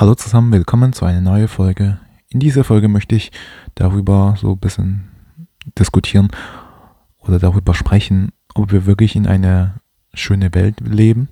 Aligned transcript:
Hallo 0.00 0.14
zusammen, 0.14 0.52
willkommen 0.52 0.92
zu 0.92 1.06
einer 1.06 1.20
neuen 1.20 1.48
Folge. 1.48 1.98
In 2.28 2.38
dieser 2.38 2.62
Folge 2.62 2.86
möchte 2.86 3.16
ich 3.16 3.32
darüber 3.74 4.36
so 4.40 4.52
ein 4.52 4.58
bisschen 4.58 5.08
diskutieren 5.76 6.28
oder 7.18 7.40
darüber 7.40 7.74
sprechen, 7.74 8.30
ob 8.54 8.70
wir 8.70 8.86
wirklich 8.86 9.16
in 9.16 9.26
einer 9.26 9.80
schönen 10.14 10.54
Welt 10.54 10.76
leben. 10.82 11.30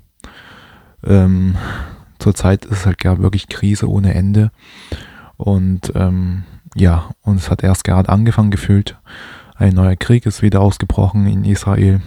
Ähm, 1.04 1.54
zurzeit 2.18 2.64
ist 2.64 2.86
halt 2.86 2.98
gar 2.98 3.22
wirklich 3.22 3.46
Krise 3.46 3.88
ohne 3.88 4.14
Ende. 4.14 4.50
Und 5.36 5.92
ähm, 5.94 6.42
ja, 6.74 7.10
und 7.22 7.36
es 7.36 7.52
hat 7.52 7.62
erst 7.62 7.84
gerade 7.84 8.08
angefangen 8.08 8.50
gefühlt. 8.50 8.98
Ein 9.54 9.74
neuer 9.74 9.94
Krieg 9.94 10.26
ist 10.26 10.42
wieder 10.42 10.60
ausgebrochen 10.60 11.28
in 11.28 11.44
Israel. 11.44 12.02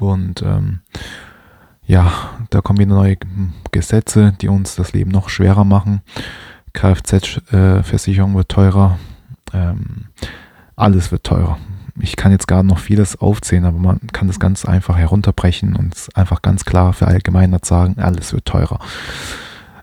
Und 0.00 0.40
ähm, 0.40 0.80
ja, 1.88 2.12
da 2.50 2.60
kommen 2.60 2.78
wieder 2.78 2.94
neue 2.94 3.16
Gesetze, 3.72 4.34
die 4.40 4.48
uns 4.48 4.76
das 4.76 4.92
Leben 4.92 5.10
noch 5.10 5.30
schwerer 5.30 5.64
machen. 5.64 6.02
Kfz-Versicherung 6.74 8.36
wird 8.36 8.50
teurer. 8.50 8.98
Ähm, 9.54 10.08
alles 10.76 11.10
wird 11.10 11.24
teurer. 11.24 11.58
Ich 11.98 12.14
kann 12.16 12.30
jetzt 12.30 12.46
gar 12.46 12.62
noch 12.62 12.78
vieles 12.78 13.16
aufzählen, 13.16 13.64
aber 13.64 13.78
man 13.78 14.00
kann 14.12 14.28
das 14.28 14.38
ganz 14.38 14.66
einfach 14.66 14.98
herunterbrechen 14.98 15.74
und 15.74 15.94
einfach 16.14 16.42
ganz 16.42 16.66
klar 16.66 16.92
verallgemeinert 16.92 17.64
sagen, 17.64 17.98
alles 17.98 18.34
wird 18.34 18.44
teurer. 18.44 18.78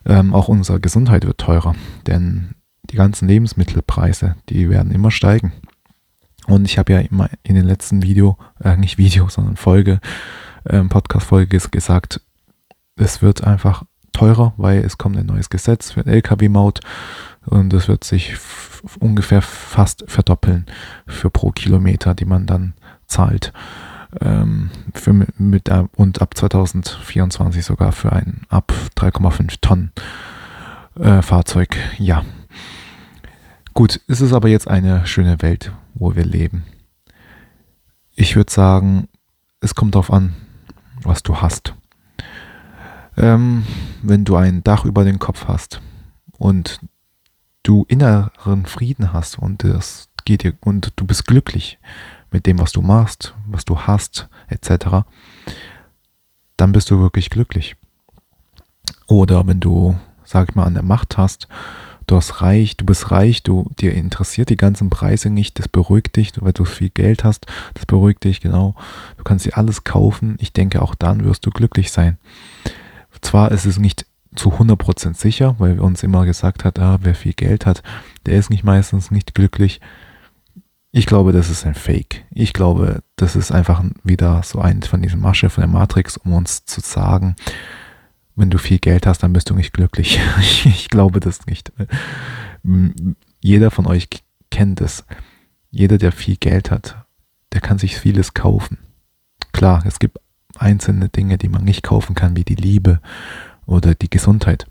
Ähm, 0.05 0.33
auch 0.33 0.47
unsere 0.47 0.79
Gesundheit 0.79 1.25
wird 1.25 1.39
teurer, 1.39 1.75
denn 2.05 2.53
die 2.91 2.95
ganzen 2.97 3.27
Lebensmittelpreise, 3.27 4.35
die 4.49 4.69
werden 4.69 4.91
immer 4.91 5.09
steigen. 5.09 5.53
Und 6.45 6.65
ich 6.65 6.77
habe 6.77 6.93
ja 6.93 6.99
immer 6.99 7.29
in 7.41 7.55
den 7.55 7.65
letzten 7.65 8.03
Video, 8.03 8.37
äh, 8.63 8.77
nicht 8.77 8.99
Video, 8.99 9.27
sondern 9.27 9.57
Folge, 9.57 9.99
ähm, 10.69 10.89
Podcast-Folge 10.89 11.59
gesagt, 11.69 12.21
es 12.95 13.21
wird 13.21 13.43
einfach 13.43 13.83
teurer, 14.11 14.53
weil 14.57 14.79
es 14.79 14.97
kommt 14.97 15.17
ein 15.17 15.25
neues 15.25 15.49
Gesetz 15.49 15.91
für 15.91 16.05
LKW-Maut 16.05 16.79
und 17.45 17.73
es 17.73 17.87
wird 17.87 18.03
sich 18.03 18.35
ungefähr 18.99 19.41
fast 19.41 20.05
verdoppeln 20.07 20.65
für 21.05 21.29
pro 21.29 21.51
Kilometer, 21.51 22.13
die 22.13 22.25
man 22.25 22.45
dann 22.45 22.73
zahlt. 23.07 23.51
Ähm, 24.21 24.69
für 24.93 25.13
mit, 25.37 25.67
äh, 25.67 25.83
und 25.95 26.21
ab 26.21 26.37
2024 26.37 27.65
sogar 27.65 27.91
für 27.91 28.13
ein 28.13 28.41
ab 28.49 28.71
3,5 28.95 29.57
Tonnen 29.59 29.91
äh, 30.97 31.21
Fahrzeug. 31.21 31.77
Ja. 31.97 32.23
Gut, 33.73 33.99
es 34.07 34.21
ist 34.21 34.31
aber 34.31 34.47
jetzt 34.47 34.69
eine 34.69 35.05
schöne 35.05 35.41
Welt, 35.41 35.73
wo 35.93 36.15
wir 36.15 36.23
leben. 36.23 36.63
Ich 38.15 38.37
würde 38.37 38.51
sagen, 38.51 39.09
es 39.59 39.75
kommt 39.75 39.95
darauf 39.95 40.13
an, 40.13 40.33
was 41.05 41.23
du 41.23 41.37
hast. 41.37 41.73
Ähm, 43.17 43.65
wenn 44.01 44.25
du 44.25 44.35
ein 44.35 44.63
Dach 44.63 44.85
über 44.85 45.03
den 45.03 45.19
Kopf 45.19 45.47
hast 45.47 45.81
und 46.37 46.79
du 47.63 47.85
inneren 47.87 48.65
Frieden 48.65 49.13
hast 49.13 49.39
und 49.39 49.63
das 49.63 50.09
geht 50.25 50.43
dir 50.43 50.53
und 50.61 50.91
du 50.95 51.05
bist 51.05 51.25
glücklich 51.25 51.79
mit 52.31 52.45
dem, 52.45 52.59
was 52.59 52.71
du 52.71 52.81
machst, 52.81 53.33
was 53.47 53.63
du 53.65 53.79
hast, 53.79 54.27
etc., 54.47 55.05
dann 56.57 56.71
bist 56.71 56.89
du 56.91 56.99
wirklich 56.99 57.29
glücklich. 57.29 57.75
Oder 59.07 59.45
wenn 59.47 59.59
du, 59.59 59.97
sag 60.23 60.49
ich 60.49 60.55
mal, 60.55 60.65
an 60.65 60.73
der 60.73 60.83
Macht 60.83 61.17
hast 61.17 61.47
du 62.07 62.15
hast 62.15 62.41
reich, 62.41 62.77
du 62.77 62.85
bist 62.85 63.11
reich, 63.11 63.43
du 63.43 63.69
dir 63.79 63.93
interessiert 63.93 64.49
die 64.49 64.57
ganzen 64.57 64.89
Preise 64.89 65.29
nicht, 65.29 65.59
das 65.59 65.67
beruhigt 65.67 66.15
dich, 66.15 66.33
weil 66.39 66.53
du 66.53 66.65
viel 66.65 66.89
Geld 66.89 67.23
hast, 67.23 67.45
das 67.73 67.85
beruhigt 67.85 68.23
dich, 68.23 68.41
genau. 68.41 68.75
Du 69.17 69.23
kannst 69.23 69.45
dir 69.45 69.57
alles 69.57 69.83
kaufen. 69.83 70.37
Ich 70.39 70.53
denke, 70.53 70.81
auch 70.81 70.95
dann 70.95 71.23
wirst 71.25 71.45
du 71.45 71.49
glücklich 71.49 71.91
sein. 71.91 72.17
Zwar 73.21 73.51
ist 73.51 73.65
es 73.65 73.79
nicht 73.79 74.05
zu 74.35 74.51
100% 74.51 75.15
sicher, 75.15 75.55
weil 75.59 75.77
wir 75.77 75.83
uns 75.83 76.03
immer 76.03 76.25
gesagt 76.25 76.65
hat, 76.65 76.79
ah, 76.79 76.99
wer 77.01 77.15
viel 77.15 77.33
Geld 77.33 77.65
hat, 77.65 77.83
der 78.25 78.37
ist 78.37 78.49
nicht 78.49 78.63
meistens 78.63 79.11
nicht 79.11 79.33
glücklich. 79.33 79.79
Ich 80.91 81.05
glaube, 81.05 81.31
das 81.31 81.49
ist 81.49 81.65
ein 81.65 81.75
Fake. 81.75 82.25
Ich 82.31 82.53
glaube, 82.53 83.01
das 83.15 83.35
ist 83.35 83.51
einfach 83.51 83.83
wieder 84.03 84.41
so 84.43 84.59
ein 84.59 84.81
von 84.81 85.01
diesen 85.01 85.19
Masche 85.19 85.49
von 85.49 85.61
der 85.61 85.69
Matrix, 85.69 86.17
um 86.17 86.33
uns 86.33 86.65
zu 86.65 86.81
sagen, 86.81 87.35
wenn 88.35 88.49
du 88.49 88.57
viel 88.57 88.79
Geld 88.79 89.07
hast, 89.07 89.23
dann 89.23 89.33
bist 89.33 89.49
du 89.49 89.55
nicht 89.55 89.73
glücklich. 89.73 90.19
ich 90.65 90.89
glaube 90.89 91.19
das 91.19 91.45
nicht. 91.45 91.71
Jeder 93.39 93.71
von 93.71 93.85
euch 93.87 94.07
kennt 94.51 94.81
es. 94.81 95.05
Jeder, 95.71 95.97
der 95.97 96.11
viel 96.11 96.37
Geld 96.37 96.71
hat, 96.71 97.05
der 97.53 97.61
kann 97.61 97.77
sich 97.77 97.97
vieles 97.97 98.33
kaufen. 98.33 98.77
Klar, 99.51 99.83
es 99.85 99.99
gibt 99.99 100.19
einzelne 100.57 101.09
Dinge, 101.09 101.37
die 101.37 101.49
man 101.49 101.63
nicht 101.63 101.83
kaufen 101.83 102.15
kann, 102.15 102.35
wie 102.35 102.43
die 102.43 102.55
Liebe 102.55 103.01
oder 103.65 103.95
die 103.95 104.09
Gesundheit. 104.09 104.67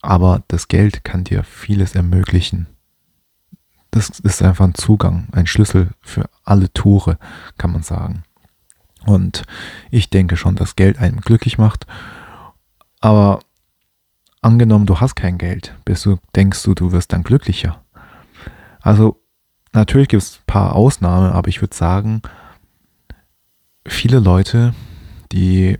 Aber 0.00 0.42
das 0.48 0.68
Geld 0.68 1.04
kann 1.04 1.24
dir 1.24 1.44
vieles 1.44 1.94
ermöglichen. 1.94 2.66
Das 3.90 4.20
ist 4.20 4.42
einfach 4.42 4.66
ein 4.66 4.74
Zugang, 4.74 5.28
ein 5.32 5.46
Schlüssel 5.46 5.90
für 6.00 6.28
alle 6.44 6.72
Tore, 6.72 7.18
kann 7.56 7.72
man 7.72 7.82
sagen. 7.82 8.22
Und 9.06 9.44
ich 9.90 10.10
denke 10.10 10.36
schon, 10.36 10.56
dass 10.56 10.76
Geld 10.76 10.98
einen 10.98 11.20
glücklich 11.20 11.58
macht 11.58 11.86
aber 13.00 13.40
angenommen, 14.40 14.86
du 14.86 15.00
hast 15.00 15.14
kein 15.14 15.38
Geld, 15.38 15.74
bist 15.84 16.06
du, 16.06 16.18
denkst 16.34 16.62
du, 16.62 16.74
du 16.74 16.92
wirst 16.92 17.12
dann 17.12 17.22
glücklicher. 17.22 17.82
Also 18.80 19.20
natürlich 19.72 20.08
gibt 20.08 20.22
es 20.22 20.38
ein 20.38 20.46
paar 20.46 20.74
Ausnahmen, 20.74 21.32
aber 21.32 21.48
ich 21.48 21.60
würde 21.60 21.74
sagen, 21.74 22.22
viele 23.86 24.18
Leute, 24.18 24.74
die, 25.32 25.78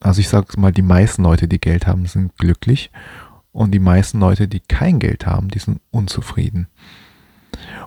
also 0.00 0.20
ich 0.20 0.28
sage 0.28 0.58
mal, 0.58 0.72
die 0.72 0.82
meisten 0.82 1.22
Leute, 1.22 1.48
die 1.48 1.60
Geld 1.60 1.86
haben, 1.86 2.06
sind 2.06 2.36
glücklich 2.36 2.90
und 3.52 3.72
die 3.72 3.80
meisten 3.80 4.20
Leute, 4.20 4.48
die 4.48 4.60
kein 4.60 4.98
Geld 4.98 5.26
haben, 5.26 5.48
die 5.48 5.58
sind 5.58 5.80
unzufrieden. 5.90 6.68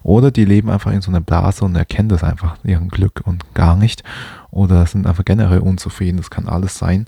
Oder 0.03 0.29
die 0.29 0.45
leben 0.45 0.69
einfach 0.69 0.91
in 0.91 1.01
so 1.01 1.09
einer 1.09 1.21
Blase 1.21 1.63
und 1.63 1.75
erkennen 1.75 2.09
das 2.09 2.23
einfach, 2.23 2.57
ihren 2.63 2.89
Glück 2.89 3.21
und 3.25 3.53
gar 3.53 3.75
nicht. 3.75 4.03
Oder 4.51 4.85
sind 4.85 5.07
einfach 5.07 5.25
generell 5.25 5.59
unzufrieden, 5.59 6.17
das 6.17 6.29
kann 6.29 6.47
alles 6.47 6.77
sein. 6.77 7.07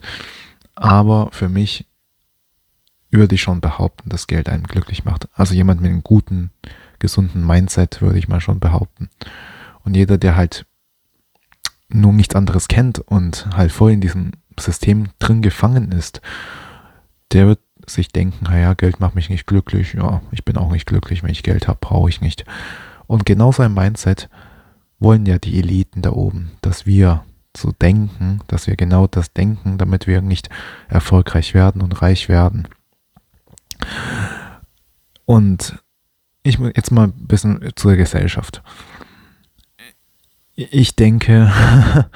Aber 0.75 1.29
für 1.31 1.49
mich 1.49 1.85
würde 3.11 3.35
ich 3.35 3.41
schon 3.41 3.61
behaupten, 3.61 4.09
dass 4.09 4.27
Geld 4.27 4.49
einen 4.49 4.63
glücklich 4.63 5.05
macht. 5.05 5.29
Also 5.33 5.53
jemand 5.53 5.81
mit 5.81 5.89
einem 5.89 6.03
guten, 6.03 6.51
gesunden 6.99 7.45
Mindset 7.45 8.01
würde 8.01 8.19
ich 8.19 8.27
mal 8.27 8.41
schon 8.41 8.59
behaupten. 8.59 9.09
Und 9.83 9.95
jeder, 9.95 10.17
der 10.17 10.35
halt 10.35 10.65
nur 11.87 12.13
nichts 12.13 12.35
anderes 12.35 12.67
kennt 12.67 12.99
und 12.99 13.47
halt 13.55 13.71
voll 13.71 13.91
in 13.91 14.01
diesem 14.01 14.31
System 14.59 15.09
drin 15.19 15.41
gefangen 15.41 15.91
ist, 15.91 16.21
der 17.31 17.47
wird 17.47 17.59
sich 17.87 18.09
denken, 18.09 18.45
naja, 18.45 18.73
Geld 18.73 18.99
macht 18.99 19.15
mich 19.15 19.29
nicht 19.29 19.45
glücklich, 19.45 19.93
ja, 19.93 20.21
ich 20.31 20.43
bin 20.43 20.57
auch 20.57 20.71
nicht 20.71 20.87
glücklich, 20.87 21.21
wenn 21.21 21.29
ich 21.29 21.43
Geld 21.43 21.67
habe, 21.67 21.77
brauche 21.79 22.09
ich 22.09 22.21
nicht. 22.21 22.45
Und 23.07 23.25
genau 23.25 23.51
so 23.51 23.61
ein 23.61 23.73
Mindset 23.73 24.29
wollen 24.99 25.25
ja 25.25 25.37
die 25.37 25.59
Eliten 25.59 26.01
da 26.01 26.11
oben, 26.11 26.51
dass 26.61 26.85
wir 26.85 27.23
zu 27.55 27.71
denken, 27.71 28.39
dass 28.47 28.67
wir 28.67 28.75
genau 28.75 29.07
das 29.07 29.33
denken, 29.33 29.77
damit 29.77 30.07
wir 30.07 30.21
nicht 30.21 30.49
erfolgreich 30.87 31.53
werden 31.53 31.81
und 31.81 32.01
reich 32.01 32.29
werden. 32.29 32.67
Und 35.25 35.79
ich 36.43 36.59
jetzt 36.59 36.91
mal 36.91 37.07
ein 37.07 37.27
bisschen 37.27 37.71
zur 37.75 37.95
Gesellschaft. 37.95 38.61
Ich 40.55 40.95
denke, 40.95 41.51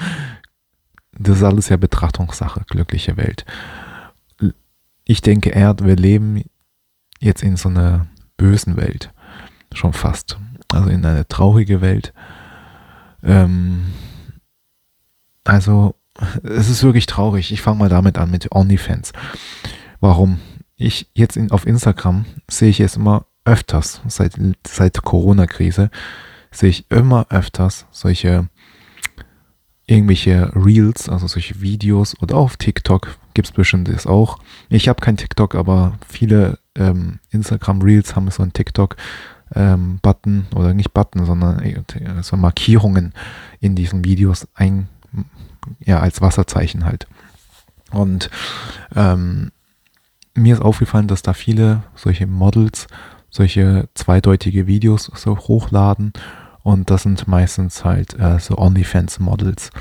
das 1.11 1.37
ist 1.37 1.43
alles 1.43 1.69
ja 1.69 1.77
Betrachtungssache, 1.77 2.63
glückliche 2.67 3.17
Welt. 3.17 3.45
Ich 5.05 5.21
denke 5.21 5.49
eher, 5.49 5.75
wir 5.79 5.95
leben 5.95 6.43
jetzt 7.19 7.41
in 7.41 7.57
so 7.57 7.69
einer 7.69 8.05
bösen 8.37 8.77
Welt. 8.77 9.11
Schon 9.73 9.93
fast. 9.93 10.37
Also 10.71 10.89
in 10.89 11.05
einer 11.05 11.27
traurigen 11.27 11.81
Welt. 11.81 12.13
Ähm, 13.23 13.87
also, 15.43 15.95
es 16.43 16.69
ist 16.69 16.83
wirklich 16.83 17.05
traurig. 17.05 17.51
Ich 17.51 17.61
fange 17.61 17.79
mal 17.79 17.89
damit 17.89 18.17
an, 18.17 18.31
mit 18.31 18.51
OnlyFans. 18.51 19.13
Warum? 19.99 20.39
Ich 20.75 21.09
jetzt 21.13 21.37
in, 21.37 21.51
auf 21.51 21.65
Instagram 21.65 22.25
sehe 22.49 22.69
ich 22.69 22.79
es 22.79 22.95
immer 22.95 23.25
öfters, 23.45 24.01
seit, 24.07 24.33
seit 24.65 25.01
Corona-Krise, 25.01 25.89
sehe 26.51 26.69
ich 26.69 26.89
immer 26.91 27.27
öfters 27.29 27.85
solche 27.91 28.49
irgendwelche 29.89 30.51
Reels, 30.55 31.09
also 31.09 31.27
solche 31.27 31.61
Videos 31.61 32.15
oder 32.21 32.35
auf 32.35 32.57
TikTok 32.57 33.17
gibt 33.33 33.47
es 33.47 33.51
bestimmt 33.51 33.87
das 33.87 34.05
auch. 34.05 34.37
Ich 34.69 34.87
habe 34.87 35.01
kein 35.01 35.17
TikTok, 35.17 35.55
aber 35.55 35.97
viele 36.07 36.59
ähm, 36.75 37.19
Instagram 37.31 37.81
Reels 37.81 38.15
haben 38.15 38.29
so 38.29 38.43
einen 38.43 38.53
TikTok-Button 38.53 40.01
ähm, 40.35 40.45
oder 40.55 40.73
nicht 40.73 40.93
Button, 40.93 41.25
sondern 41.25 41.59
äh, 41.59 41.81
so 42.21 42.37
Markierungen 42.37 43.13
in 43.59 43.75
diesen 43.75 44.03
Videos 44.03 44.47
ein, 44.53 44.89
ja, 45.79 45.99
als 45.99 46.21
Wasserzeichen 46.21 46.85
halt. 46.85 47.07
Und 47.91 48.29
ähm, 48.95 49.51
mir 50.35 50.53
ist 50.53 50.61
aufgefallen, 50.61 51.07
dass 51.07 51.21
da 51.21 51.33
viele 51.33 51.83
solche 51.95 52.27
Models 52.27 52.87
solche 53.29 53.89
zweideutige 53.93 54.67
Videos 54.67 55.11
so 55.13 55.37
hochladen 55.37 56.13
und 56.63 56.89
das 56.89 57.03
sind 57.03 57.27
meistens 57.27 57.85
halt 57.85 58.19
äh, 58.19 58.39
so 58.39 58.57
OnlyFans-Models. 58.57 59.71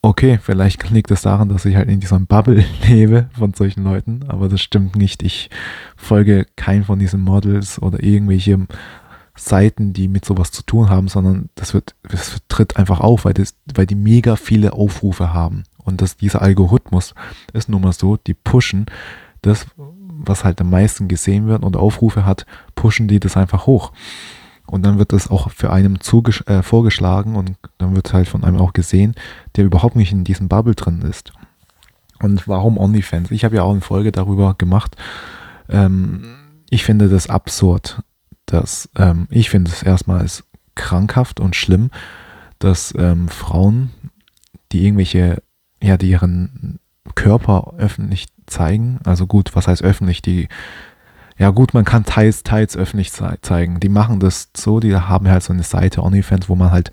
okay, 0.00 0.38
vielleicht 0.40 0.88
liegt 0.90 1.10
es 1.10 1.22
daran, 1.22 1.48
dass 1.48 1.64
ich 1.64 1.76
halt 1.76 1.88
in 1.88 2.00
dieser 2.00 2.18
Bubble 2.20 2.64
lebe 2.88 3.28
von 3.36 3.52
solchen 3.52 3.84
Leuten, 3.84 4.24
aber 4.28 4.48
das 4.48 4.60
stimmt 4.60 4.96
nicht. 4.96 5.22
Ich 5.22 5.50
folge 5.96 6.46
keinem 6.56 6.84
von 6.84 6.98
diesen 6.98 7.20
Models 7.20 7.80
oder 7.82 8.02
irgendwelche 8.02 8.66
Seiten, 9.38 9.92
die 9.92 10.08
mit 10.08 10.24
sowas 10.24 10.50
zu 10.50 10.62
tun 10.62 10.90
haben, 10.90 11.08
sondern 11.08 11.48
das 11.54 11.74
wird, 11.74 11.94
das 12.02 12.38
tritt 12.48 12.76
einfach 12.76 13.00
auf, 13.00 13.24
weil, 13.24 13.34
das, 13.34 13.54
weil 13.74 13.86
die 13.86 13.94
mega 13.94 14.36
viele 14.36 14.72
Aufrufe 14.72 15.32
haben. 15.32 15.64
Und 15.84 16.02
dass 16.02 16.16
dieser 16.16 16.42
Algorithmus 16.42 17.14
ist 17.52 17.68
nun 17.68 17.82
mal 17.82 17.92
so, 17.92 18.16
die 18.16 18.34
pushen 18.34 18.86
das, 19.42 19.66
was 19.76 20.44
halt 20.44 20.60
am 20.60 20.70
meisten 20.70 21.08
gesehen 21.08 21.46
wird 21.46 21.62
und 21.62 21.76
Aufrufe 21.76 22.26
hat, 22.26 22.44
pushen 22.74 23.08
die 23.08 23.20
das 23.20 23.36
einfach 23.36 23.66
hoch. 23.66 23.92
Und 24.66 24.84
dann 24.84 24.98
wird 24.98 25.12
das 25.12 25.30
auch 25.30 25.50
für 25.50 25.72
einen 25.72 25.98
äh, 26.46 26.62
vorgeschlagen 26.62 27.36
und 27.36 27.52
dann 27.78 27.96
wird 27.96 28.12
halt 28.12 28.28
von 28.28 28.44
einem 28.44 28.58
auch 28.58 28.74
gesehen, 28.74 29.14
der 29.56 29.64
überhaupt 29.64 29.96
nicht 29.96 30.12
in 30.12 30.24
diesem 30.24 30.48
Bubble 30.48 30.74
drin 30.74 31.00
ist. 31.00 31.32
Und 32.20 32.48
warum 32.48 32.76
OnlyFans? 32.76 33.30
Ich 33.30 33.44
habe 33.44 33.56
ja 33.56 33.62
auch 33.62 33.70
eine 33.70 33.80
Folge 33.80 34.12
darüber 34.12 34.54
gemacht. 34.58 34.96
Ähm, 35.70 36.36
ich 36.68 36.84
finde 36.84 37.08
das 37.08 37.30
absurd. 37.30 38.02
Dass, 38.48 38.88
ähm, 38.96 39.28
ich 39.30 39.50
finde 39.50 39.70
es 39.70 39.82
erstmal 39.82 40.26
krankhaft 40.74 41.38
und 41.38 41.54
schlimm, 41.54 41.90
dass 42.58 42.94
ähm, 42.96 43.28
Frauen, 43.28 43.90
die 44.72 44.84
irgendwelche, 44.84 45.42
ja, 45.82 45.96
die 45.96 46.10
ihren 46.10 46.80
Körper 47.14 47.74
öffentlich 47.76 48.26
zeigen, 48.46 49.00
also 49.04 49.26
gut, 49.26 49.54
was 49.54 49.68
heißt 49.68 49.82
öffentlich, 49.82 50.22
die 50.22 50.48
ja 51.38 51.50
gut, 51.50 51.72
man 51.72 51.84
kann 51.84 52.04
teils, 52.04 52.42
teils 52.42 52.76
öffentlich 52.76 53.12
ze 53.12 53.38
zeigen. 53.42 53.78
Die 53.78 53.88
machen 53.88 54.18
das 54.18 54.50
so, 54.56 54.80
die 54.80 54.96
haben 54.96 55.28
halt 55.28 55.44
so 55.44 55.52
eine 55.52 55.62
Seite 55.62 56.02
OnlyFans, 56.02 56.48
wo 56.48 56.56
man 56.56 56.72
halt 56.72 56.90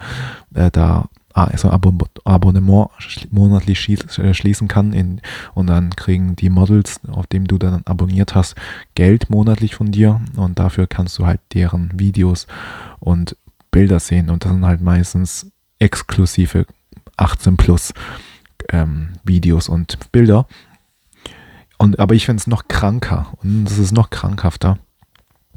äh, 0.53 0.69
da 0.69 1.09
ah, 1.35 1.51
so 1.57 1.67
ein 1.67 1.73
Abo 1.73 1.93
Abonnement 2.23 2.89
monatlich 3.29 3.89
äh, 3.89 4.33
schließen 4.33 4.67
kann 4.67 4.93
in, 4.93 5.21
und 5.53 5.67
dann 5.67 5.95
kriegen 5.95 6.35
die 6.35 6.49
Models, 6.49 7.01
auf 7.07 7.27
dem 7.27 7.45
du 7.45 7.57
dann 7.57 7.83
abonniert 7.85 8.33
hast, 8.33 8.55
Geld 8.95 9.29
monatlich 9.29 9.75
von 9.75 9.91
dir 9.91 10.21
und 10.35 10.57
dafür 10.57 10.87
kannst 10.87 11.19
du 11.19 11.25
halt 11.25 11.41
deren 11.53 11.99
Videos 11.99 12.47
und 12.99 13.35
Bilder 13.69 13.99
sehen 13.99 14.29
und 14.29 14.45
das 14.45 14.53
sind 14.53 14.65
halt 14.65 14.81
meistens 14.81 15.51
exklusive 15.77 16.65
18 17.17 17.57
plus 17.57 17.93
ähm, 18.69 19.09
Videos 19.25 19.67
und 19.67 20.11
Bilder 20.11 20.47
und, 21.77 21.99
aber 21.99 22.15
ich 22.15 22.25
finde 22.25 22.39
es 22.39 22.47
noch 22.47 22.69
kranker 22.69 23.33
und 23.43 23.69
es 23.69 23.77
ist 23.77 23.91
noch 23.91 24.09
krankhafter, 24.09 24.79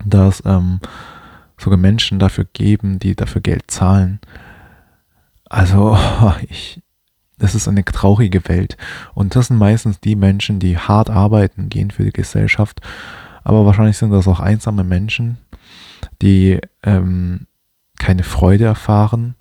dass 0.05 0.43
ähm, 0.45 0.81
sogar 1.57 1.79
Menschen 1.79 2.19
dafür 2.19 2.47
geben, 2.53 2.99
die 2.99 3.15
dafür 3.15 3.41
Geld 3.41 3.71
zahlen. 3.71 4.21
Also, 5.49 5.97
ich, 6.49 6.81
das 7.39 7.55
ist 7.55 7.69
eine 7.69 7.85
traurige 7.85 8.49
Welt. 8.49 8.77
Und 9.15 9.37
das 9.37 9.49
sind 9.49 9.59
meistens 9.59 10.01
die 10.01 10.17
Menschen, 10.17 10.59
die 10.59 10.79
hart 10.79 11.11
arbeiten 11.11 11.69
gehen 11.69 11.91
für 11.91 12.05
die 12.05 12.13
Gesellschaft. 12.13 12.81
Aber 13.45 13.65
wahrscheinlich 13.65 13.97
sind 13.97 14.11
das 14.11 14.29
auch 14.29 14.41
einsame 14.41 14.85
Menschen, 14.85 15.39
die 16.21 16.61
ähm, 16.83 17.47
keine 17.99 18.23
Freude 18.23 18.65
erfahren 18.65 19.35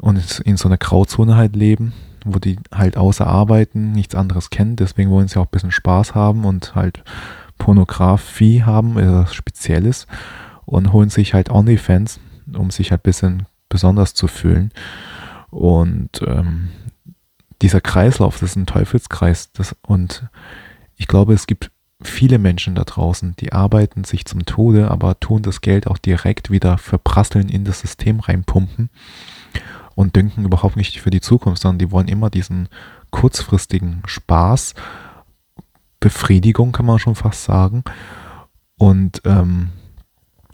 und 0.00 0.40
in 0.40 0.56
so 0.56 0.68
einer 0.68 0.78
Grauzone 0.78 1.36
halt 1.36 1.56
leben 1.56 1.92
wo 2.24 2.38
die 2.38 2.56
halt 2.72 2.96
außer 2.96 3.26
Arbeiten 3.26 3.92
nichts 3.92 4.14
anderes 4.14 4.50
kennen. 4.50 4.76
Deswegen 4.76 5.10
wollen 5.10 5.28
sie 5.28 5.38
auch 5.38 5.46
ein 5.46 5.50
bisschen 5.50 5.70
Spaß 5.70 6.14
haben 6.14 6.44
und 6.44 6.74
halt 6.74 7.02
Pornografie 7.58 8.62
haben, 8.62 8.98
etwas 8.98 9.34
Spezielles 9.34 10.06
und 10.64 10.92
holen 10.92 11.10
sich 11.10 11.34
halt 11.34 11.50
OnlyFans, 11.50 12.20
um 12.54 12.70
sich 12.70 12.90
halt 12.90 13.02
ein 13.02 13.04
bisschen 13.04 13.46
besonders 13.68 14.14
zu 14.14 14.28
fühlen. 14.28 14.72
Und 15.52 16.22
ähm, 16.26 16.70
dieser 17.60 17.82
Kreislauf, 17.82 18.40
das 18.40 18.50
ist 18.50 18.56
ein 18.56 18.66
Teufelskreis. 18.66 19.52
Das, 19.52 19.76
und 19.86 20.26
ich 20.96 21.06
glaube, 21.06 21.34
es 21.34 21.46
gibt 21.46 21.70
viele 22.02 22.38
Menschen 22.38 22.74
da 22.74 22.84
draußen, 22.84 23.36
die 23.36 23.52
arbeiten 23.52 24.02
sich 24.02 24.24
zum 24.24 24.46
Tode, 24.46 24.90
aber 24.90 25.20
tun 25.20 25.42
das 25.42 25.60
Geld 25.60 25.86
auch 25.86 25.98
direkt 25.98 26.50
wieder 26.50 26.78
verprasseln 26.78 27.48
in 27.48 27.64
das 27.64 27.80
System 27.80 28.18
reinpumpen 28.18 28.90
und 29.94 30.16
denken 30.16 30.44
überhaupt 30.44 30.76
nicht 30.76 31.00
für 31.00 31.10
die 31.10 31.20
Zukunft, 31.20 31.62
sondern 31.62 31.78
die 31.78 31.92
wollen 31.92 32.08
immer 32.08 32.30
diesen 32.30 32.68
kurzfristigen 33.10 34.02
Spaß, 34.06 34.74
Befriedigung 36.00 36.72
kann 36.72 36.86
man 36.86 36.98
schon 36.98 37.14
fast 37.14 37.44
sagen. 37.44 37.84
Und 38.78 39.20
ähm, 39.24 39.68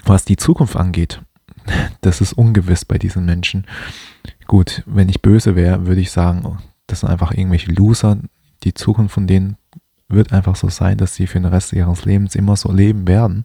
was 0.04 0.24
die 0.24 0.36
Zukunft 0.36 0.76
angeht, 0.76 1.22
das 2.02 2.20
ist 2.20 2.32
ungewiss 2.34 2.84
bei 2.84 2.98
diesen 2.98 3.24
Menschen. 3.24 3.66
Gut, 4.48 4.82
wenn 4.86 5.10
ich 5.10 5.22
böse 5.22 5.54
wäre, 5.56 5.86
würde 5.86 6.00
ich 6.00 6.10
sagen, 6.10 6.58
das 6.86 7.00
sind 7.00 7.10
einfach 7.10 7.32
irgendwelche 7.32 7.70
Loser. 7.70 8.18
Die 8.64 8.72
Zukunft 8.74 9.14
von 9.14 9.26
denen 9.26 9.58
wird 10.08 10.32
einfach 10.32 10.56
so 10.56 10.70
sein, 10.70 10.96
dass 10.96 11.14
sie 11.14 11.26
für 11.26 11.38
den 11.38 11.44
Rest 11.44 11.74
ihres 11.74 12.06
Lebens 12.06 12.34
immer 12.34 12.56
so 12.56 12.72
leben 12.72 13.06
werden. 13.06 13.44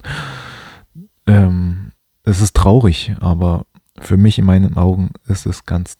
Ähm, 1.28 1.92
es 2.24 2.40
ist 2.40 2.56
traurig, 2.56 3.16
aber 3.20 3.66
für 4.00 4.16
mich 4.16 4.40
in 4.40 4.46
meinen 4.46 4.78
Augen 4.78 5.12
ist 5.28 5.46
es 5.46 5.66
ganz, 5.66 5.98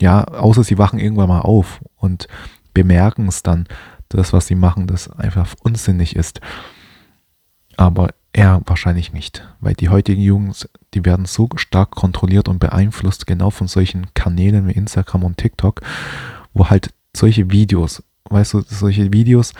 ja, 0.00 0.24
außer 0.24 0.64
sie 0.64 0.76
wachen 0.76 0.98
irgendwann 0.98 1.28
mal 1.28 1.42
auf 1.42 1.80
und 1.94 2.26
bemerken 2.74 3.28
es 3.28 3.44
dann, 3.44 3.68
das, 4.08 4.32
was 4.32 4.48
sie 4.48 4.56
machen, 4.56 4.88
das 4.88 5.08
einfach 5.08 5.54
unsinnig 5.62 6.16
ist. 6.16 6.40
Aber 7.76 8.10
er 8.36 8.60
wahrscheinlich 8.66 9.14
nicht, 9.14 9.48
weil 9.60 9.72
die 9.72 9.88
heutigen 9.88 10.20
Jungs, 10.20 10.68
die 10.92 11.06
werden 11.06 11.24
so 11.24 11.48
stark 11.56 11.92
kontrolliert 11.92 12.48
und 12.48 12.58
beeinflusst, 12.58 13.26
genau 13.26 13.48
von 13.48 13.66
solchen 13.66 14.12
Kanälen 14.12 14.68
wie 14.68 14.72
Instagram 14.72 15.24
und 15.24 15.38
TikTok, 15.38 15.80
wo 16.52 16.68
halt 16.68 16.90
solche 17.16 17.50
Videos, 17.50 18.02
weißt 18.28 18.54
du, 18.54 18.60
solche 18.60 19.10
Videos, 19.10 19.54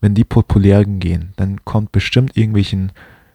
wenn 0.00 0.14
die 0.14 0.24
populär 0.24 0.86
gehen, 0.86 1.34
dann 1.36 1.62
kommt 1.66 1.92
bestimmt 1.92 2.34
irgendwelchen 2.34 2.92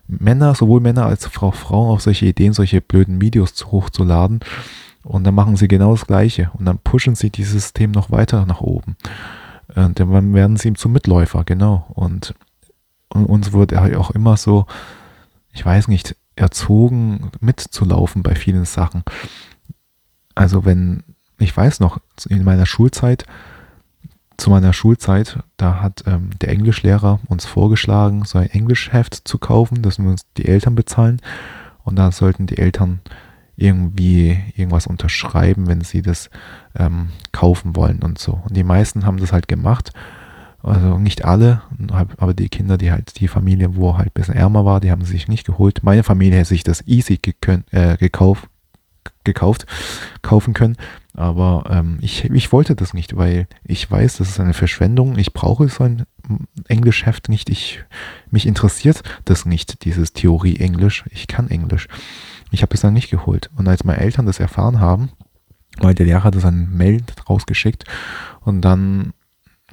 Männer, 0.08 0.56
sowohl 0.56 0.82
Männer 0.82 1.06
als 1.06 1.28
auch 1.28 1.54
Frauen 1.54 1.92
auf 1.92 2.02
solche 2.02 2.26
Ideen, 2.26 2.54
solche 2.54 2.82
blöden 2.82 3.22
Videos 3.22 3.68
hochzuladen. 3.72 4.40
Und 5.04 5.26
dann 5.26 5.36
machen 5.36 5.58
sie 5.58 5.68
genau 5.68 5.92
das 5.92 6.08
Gleiche. 6.08 6.50
Und 6.58 6.66
dann 6.66 6.80
pushen 6.80 7.16
sie 7.16 7.30
dieses 7.30 7.54
System 7.54 7.92
noch 7.92 8.10
weiter 8.10 8.46
nach 8.46 8.62
oben. 8.62 8.96
Und 9.76 10.00
dann 10.00 10.34
werden 10.34 10.58
sie 10.58 10.70
ihm 10.70 10.76
zum 10.76 10.94
Mitläufer, 10.94 11.44
genau. 11.44 11.86
Und, 11.94 12.34
und 13.10 13.26
uns 13.26 13.54
wird 13.54 13.72
er 13.72 14.00
auch 14.00 14.12
immer 14.12 14.38
so, 14.38 14.66
ich 15.54 15.66
weiß 15.66 15.88
nicht, 15.88 16.16
erzogen 16.36 17.32
mitzulaufen 17.40 18.24
bei 18.24 18.36
vielen 18.36 18.66
Sachen. 18.66 19.04
Also 20.36 20.66
wenn, 20.66 21.04
ich 21.40 21.56
weiß 21.56 21.80
noch, 21.80 22.00
in 22.30 22.44
meiner 22.44 22.66
Schulzeit, 22.66 23.26
zu 24.38 24.52
meiner 24.52 24.72
Schulzeit, 24.72 25.40
da 25.58 25.82
hat 25.82 26.04
ähm, 26.06 26.30
der 26.42 26.50
Englischlehrer 26.50 27.20
uns 27.28 27.46
vorgeschlagen, 27.46 28.24
so 28.24 28.38
ein 28.38 28.52
Englischheft 28.52 29.28
zu 29.28 29.40
kaufen, 29.40 29.82
das 29.82 29.98
uns 29.98 30.26
die 30.38 30.48
Eltern 30.48 30.76
bezahlen. 30.76 31.20
Und 31.84 31.96
da 31.96 32.12
sollten 32.12 32.46
die 32.46 32.60
Eltern 32.60 33.00
irgendwie 33.56 34.38
irgendwas 34.56 34.86
unterschreiben, 34.86 35.66
wenn 35.68 35.82
sie 35.82 36.04
das 36.04 36.30
ähm, 36.78 37.10
kaufen 37.32 37.76
wollen 37.76 38.04
und 38.04 38.20
so. 38.20 38.40
Und 38.46 38.56
die 38.56 38.64
meisten 38.64 39.06
haben 39.06 39.18
das 39.18 39.32
halt 39.32 39.48
gemacht. 39.48 39.92
Also 40.68 40.98
nicht 40.98 41.24
alle, 41.24 41.62
aber 42.18 42.34
die 42.34 42.50
Kinder, 42.50 42.78
die 42.78 42.92
halt, 42.92 43.20
die 43.20 43.28
Familie, 43.28 43.76
wo 43.76 43.98
halt 43.98 44.10
ein 44.10 44.14
bisschen 44.14 44.36
ärmer 44.36 44.66
war, 44.66 44.80
die 44.80 44.92
haben 44.92 45.06
sich 45.06 45.28
nicht 45.28 45.46
geholt. 45.46 45.82
Meine 45.84 46.04
Familie 46.04 46.40
hätte 46.40 46.50
sich 46.50 46.64
das 46.64 46.86
easy 46.86 47.20
äh, 47.72 47.98
gekauft, 47.98 48.50
gekauft, 49.24 49.66
kaufen 50.22 50.54
können. 50.54 50.76
Aber 51.14 51.64
ähm, 51.70 51.98
ich, 52.02 52.26
ich 52.26 52.52
wollte 52.52 52.76
das 52.76 52.94
nicht, 52.94 53.16
weil 53.16 53.48
ich 53.64 53.90
weiß, 53.90 54.18
das 54.18 54.30
ist 54.30 54.40
eine 54.40 54.54
Verschwendung. 54.54 55.18
Ich 55.18 55.34
brauche 55.34 55.68
so 55.70 55.84
ein 55.84 56.06
Englischheft 56.68 57.30
nicht. 57.30 57.50
Ich, 57.50 57.84
mich 58.30 58.46
interessiert 58.46 59.02
das 59.26 59.46
nicht, 59.46 59.86
dieses 59.86 60.14
Theorie 60.14 60.58
Englisch. 60.58 61.06
Ich 61.10 61.28
kann 61.28 61.50
Englisch. 61.50 61.88
Ich 62.52 62.62
habe 62.62 62.74
es 62.76 62.82
dann 62.82 62.94
nicht 62.94 63.10
geholt. 63.10 63.50
Und 63.56 63.68
als 63.68 63.84
meine 63.84 64.00
Eltern 64.00 64.26
das 64.26 64.40
erfahren 64.40 64.80
haben, 64.80 65.10
weil 65.80 65.96
der 65.96 66.06
Lehrer 66.06 66.32
das 66.32 66.46
ein 66.46 66.70
Mail 66.76 67.04
rausgeschickt 67.30 67.86
und 68.42 68.62
dann 68.62 69.14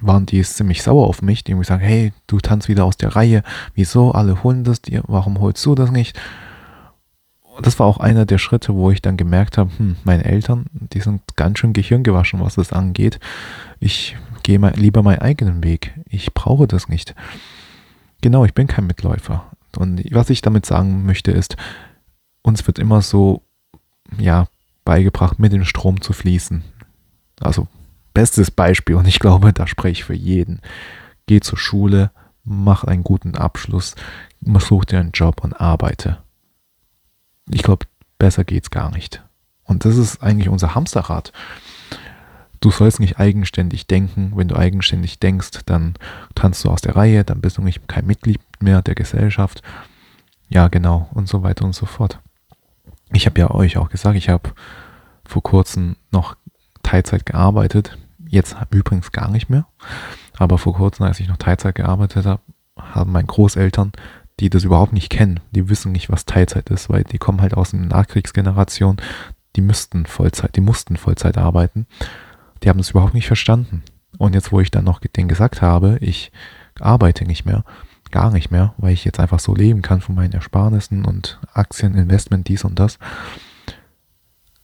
waren 0.01 0.25
die 0.25 0.43
ziemlich 0.43 0.83
sauer 0.83 1.07
auf 1.07 1.21
mich, 1.21 1.43
die 1.43 1.53
mir 1.53 1.63
sagen, 1.63 1.83
hey, 1.83 2.13
du 2.27 2.39
tanzt 2.39 2.67
wieder 2.67 2.85
aus 2.85 2.97
der 2.97 3.15
Reihe, 3.15 3.43
wieso, 3.73 4.11
alle 4.11 4.43
holen 4.43 4.63
das 4.63 4.81
dir, 4.81 5.03
warum 5.07 5.39
holst 5.39 5.65
du 5.65 5.75
das 5.75 5.91
nicht? 5.91 6.19
das 7.61 7.79
war 7.79 7.87
auch 7.87 7.97
einer 7.97 8.25
der 8.25 8.37
Schritte, 8.37 8.73
wo 8.73 8.91
ich 8.91 9.01
dann 9.01 9.17
gemerkt 9.17 9.57
habe, 9.57 9.71
hm, 9.77 9.95
meine 10.03 10.25
Eltern, 10.25 10.65
die 10.73 10.99
sind 10.99 11.21
ganz 11.35 11.59
schön 11.59 11.73
gehirngewaschen, 11.73 12.39
was 12.39 12.55
das 12.55 12.73
angeht. 12.73 13.19
Ich 13.79 14.17
gehe 14.43 14.59
mal 14.59 14.73
lieber 14.75 15.03
meinen 15.03 15.19
eigenen 15.19 15.63
Weg. 15.63 15.93
Ich 16.09 16.33
brauche 16.33 16.67
das 16.67 16.89
nicht. 16.89 17.15
Genau, 18.21 18.45
ich 18.45 18.53
bin 18.53 18.67
kein 18.67 18.87
Mitläufer. 18.87 19.51
Und 19.77 20.03
was 20.13 20.29
ich 20.29 20.41
damit 20.41 20.65
sagen 20.65 21.05
möchte 21.05 21.31
ist, 21.31 21.55
uns 22.41 22.65
wird 22.67 22.79
immer 22.79 23.01
so, 23.01 23.41
ja, 24.17 24.47
beigebracht, 24.83 25.39
mit 25.39 25.51
dem 25.51 25.65
Strom 25.65 26.01
zu 26.01 26.13
fließen. 26.13 26.63
Also, 27.39 27.67
bestes 28.15 28.49
Beispiel, 28.49 28.95
und 28.95 29.07
ich 29.07 29.19
glaube, 29.19 29.53
da 29.53 29.67
spreche 29.67 29.91
ich 29.91 30.03
für 30.05 30.15
jeden. 30.15 30.61
Geh 31.27 31.41
zur 31.41 31.59
Schule, 31.59 32.09
mach 32.43 32.83
einen 32.83 33.03
guten 33.03 33.35
Abschluss, 33.35 33.93
such 34.41 34.85
dir 34.85 34.99
einen 34.99 35.11
Job 35.11 35.43
und 35.43 35.53
arbeite 35.53 36.25
ich 37.51 37.63
glaube, 37.63 37.85
besser 38.17 38.43
geht's 38.43 38.71
gar 38.71 38.91
nicht. 38.91 39.23
Und 39.63 39.85
das 39.85 39.97
ist 39.97 40.21
eigentlich 40.21 40.49
unser 40.49 40.75
Hamsterrad. 40.75 41.31
Du 42.61 42.71
sollst 42.71 42.99
nicht 42.99 43.19
eigenständig 43.19 43.87
denken. 43.87 44.33
Wenn 44.35 44.47
du 44.47 44.55
eigenständig 44.55 45.19
denkst, 45.19 45.51
dann 45.65 45.95
tanzt 46.33 46.63
du 46.63 46.69
aus 46.69 46.81
der 46.81 46.95
Reihe, 46.95 47.23
dann 47.23 47.41
bist 47.41 47.57
du 47.57 47.61
nicht 47.61 47.87
kein 47.87 48.05
Mitglied 48.05 48.39
mehr 48.59 48.81
der 48.81 48.95
Gesellschaft. 48.95 49.61
Ja, 50.47 50.67
genau, 50.67 51.09
und 51.13 51.27
so 51.27 51.43
weiter 51.43 51.65
und 51.65 51.73
so 51.73 51.85
fort. 51.85 52.19
Ich 53.11 53.25
habe 53.25 53.39
ja 53.39 53.51
euch 53.51 53.77
auch 53.77 53.89
gesagt, 53.89 54.15
ich 54.15 54.29
habe 54.29 54.51
vor 55.23 55.43
kurzem 55.43 55.95
noch 56.11 56.35
Teilzeit 56.83 57.25
gearbeitet. 57.25 57.97
Jetzt 58.35 58.57
übrigens 58.71 59.13
gar 59.13 59.29
nicht 59.31 59.49
mehr. 59.49 59.65
Aber 60.37 60.57
vor 60.57 60.73
kurzem, 60.73 61.05
als 61.05 61.21
ich 61.21 61.29
noch 61.29 61.37
Teilzeit 61.37 61.75
gearbeitet 61.75 62.25
habe, 62.25 62.41
haben 62.77 63.13
meine 63.13 63.27
Großeltern, 63.27 63.93
die 64.41 64.49
das 64.49 64.65
überhaupt 64.65 64.91
nicht 64.91 65.09
kennen, 65.09 65.39
die 65.51 65.69
wissen 65.69 65.93
nicht, 65.93 66.09
was 66.09 66.25
Teilzeit 66.25 66.69
ist, 66.69 66.89
weil 66.89 67.05
die 67.05 67.17
kommen 67.17 67.39
halt 67.39 67.53
aus 67.53 67.73
einer 67.73 67.85
Nachkriegsgeneration, 67.85 68.97
die 69.55 69.61
müssten 69.61 70.05
Vollzeit, 70.05 70.57
die 70.57 70.61
mussten 70.61 70.97
Vollzeit 70.97 71.37
arbeiten. 71.37 71.87
Die 72.61 72.67
haben 72.67 72.77
das 72.77 72.89
überhaupt 72.89 73.13
nicht 73.13 73.27
verstanden. 73.27 73.83
Und 74.17 74.35
jetzt, 74.35 74.51
wo 74.51 74.59
ich 74.59 74.69
dann 74.69 74.83
noch 74.83 74.99
denen 74.99 75.29
gesagt 75.29 75.61
habe, 75.61 75.97
ich 76.01 76.33
arbeite 76.81 77.23
nicht 77.23 77.45
mehr, 77.45 77.63
gar 78.11 78.31
nicht 78.31 78.51
mehr, 78.51 78.73
weil 78.75 78.91
ich 78.91 79.05
jetzt 79.05 79.21
einfach 79.21 79.39
so 79.39 79.55
leben 79.55 79.81
kann 79.81 80.01
von 80.01 80.13
meinen 80.13 80.33
Ersparnissen 80.33 81.05
und 81.05 81.39
Aktien, 81.53 81.95
Investment, 81.95 82.49
dies 82.49 82.65
und 82.65 82.79
das, 82.79 82.99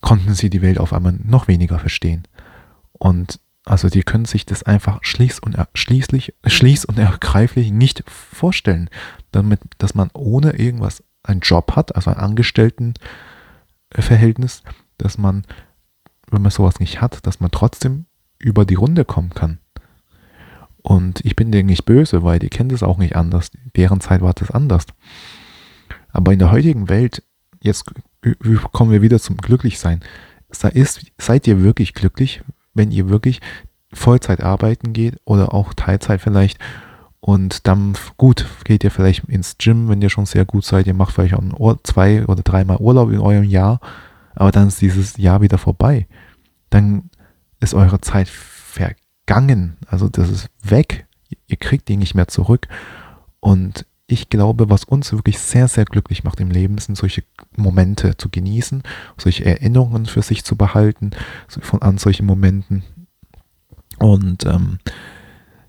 konnten 0.02 0.34
sie 0.34 0.50
die 0.50 0.60
Welt 0.60 0.78
auf 0.78 0.92
einmal 0.92 1.14
noch 1.24 1.48
weniger 1.48 1.78
verstehen. 1.78 2.28
Und 2.92 3.40
also 3.64 3.88
die 3.88 4.02
können 4.02 4.24
sich 4.24 4.44
das 4.44 4.64
einfach 4.64 4.98
schließ 5.02 5.38
und, 5.38 5.56
schließlich, 5.74 6.34
schließ 6.44 6.84
und 6.84 6.98
ergreiflich 6.98 7.70
nicht 7.70 8.02
vorstellen, 8.08 8.90
damit, 9.30 9.60
dass 9.78 9.94
man 9.94 10.10
ohne 10.14 10.58
irgendwas 10.58 11.04
einen 11.22 11.38
Job 11.40 11.76
hat, 11.76 11.94
also 11.94 12.10
ein 12.10 12.16
Angestelltenverhältnis, 12.16 14.64
dass 14.98 15.16
man, 15.16 15.44
wenn 16.30 16.42
man 16.42 16.50
sowas 16.50 16.80
nicht 16.80 17.00
hat, 17.00 17.24
dass 17.26 17.38
man 17.38 17.52
trotzdem 17.52 18.06
über 18.38 18.64
die 18.64 18.74
Runde 18.74 19.04
kommen 19.04 19.30
kann. 19.30 19.58
Und 20.82 21.24
ich 21.24 21.36
bin 21.36 21.52
denen 21.52 21.68
nicht 21.68 21.84
böse, 21.84 22.24
weil 22.24 22.40
die 22.40 22.48
kennen 22.48 22.70
das 22.70 22.82
auch 22.82 22.98
nicht 22.98 23.14
anders. 23.14 23.52
Deren 23.76 24.00
Zeit 24.00 24.20
war 24.20 24.34
das 24.34 24.50
anders. 24.50 24.86
Aber 26.08 26.32
in 26.32 26.40
der 26.40 26.50
heutigen 26.50 26.88
Welt, 26.88 27.22
jetzt 27.60 27.84
kommen 28.72 28.90
wir 28.90 29.02
wieder 29.02 29.20
zum 29.20 29.36
Glücklichsein. 29.36 30.00
seid 30.50 31.46
ihr 31.46 31.62
wirklich 31.62 31.94
glücklich, 31.94 32.42
wenn 32.74 32.90
ihr 32.90 33.08
wirklich 33.08 33.40
Vollzeit 33.92 34.42
arbeiten 34.42 34.92
geht 34.92 35.20
oder 35.24 35.52
auch 35.52 35.74
Teilzeit 35.74 36.20
vielleicht 36.20 36.58
und 37.24 37.68
dann 37.68 37.94
gut 38.16 38.46
geht 38.64 38.82
ihr 38.82 38.90
vielleicht 38.90 39.24
ins 39.26 39.56
Gym, 39.56 39.88
wenn 39.88 40.02
ihr 40.02 40.10
schon 40.10 40.26
sehr 40.26 40.44
gut 40.44 40.64
seid. 40.64 40.88
Ihr 40.88 40.94
macht 40.94 41.14
vielleicht 41.14 41.34
auch 41.34 41.76
zwei 41.84 42.26
oder 42.26 42.42
dreimal 42.42 42.78
Urlaub 42.78 43.10
in 43.12 43.20
eurem 43.20 43.44
Jahr, 43.44 43.78
aber 44.34 44.50
dann 44.50 44.66
ist 44.66 44.80
dieses 44.80 45.16
Jahr 45.18 45.40
wieder 45.40 45.56
vorbei. 45.56 46.08
Dann 46.70 47.10
ist 47.60 47.74
eure 47.74 48.00
Zeit 48.00 48.28
vergangen. 48.28 49.76
Also 49.86 50.08
das 50.08 50.30
ist 50.30 50.48
weg. 50.64 51.06
Ihr 51.46 51.58
kriegt 51.58 51.88
die 51.88 51.96
nicht 51.96 52.16
mehr 52.16 52.26
zurück. 52.26 52.66
Und 53.38 53.86
ich 54.12 54.28
glaube, 54.28 54.68
was 54.68 54.84
uns 54.84 55.10
wirklich 55.12 55.38
sehr, 55.38 55.68
sehr 55.68 55.86
glücklich 55.86 56.22
macht 56.22 56.38
im 56.38 56.50
Leben, 56.50 56.76
sind 56.76 56.96
solche 56.96 57.24
Momente 57.56 58.18
zu 58.18 58.28
genießen, 58.28 58.82
solche 59.16 59.46
Erinnerungen 59.46 60.04
für 60.04 60.20
sich 60.20 60.44
zu 60.44 60.54
behalten 60.54 61.12
von 61.48 61.80
an 61.80 61.96
solchen 61.96 62.26
Momenten. 62.26 62.82
Und 63.98 64.44
ähm, 64.44 64.78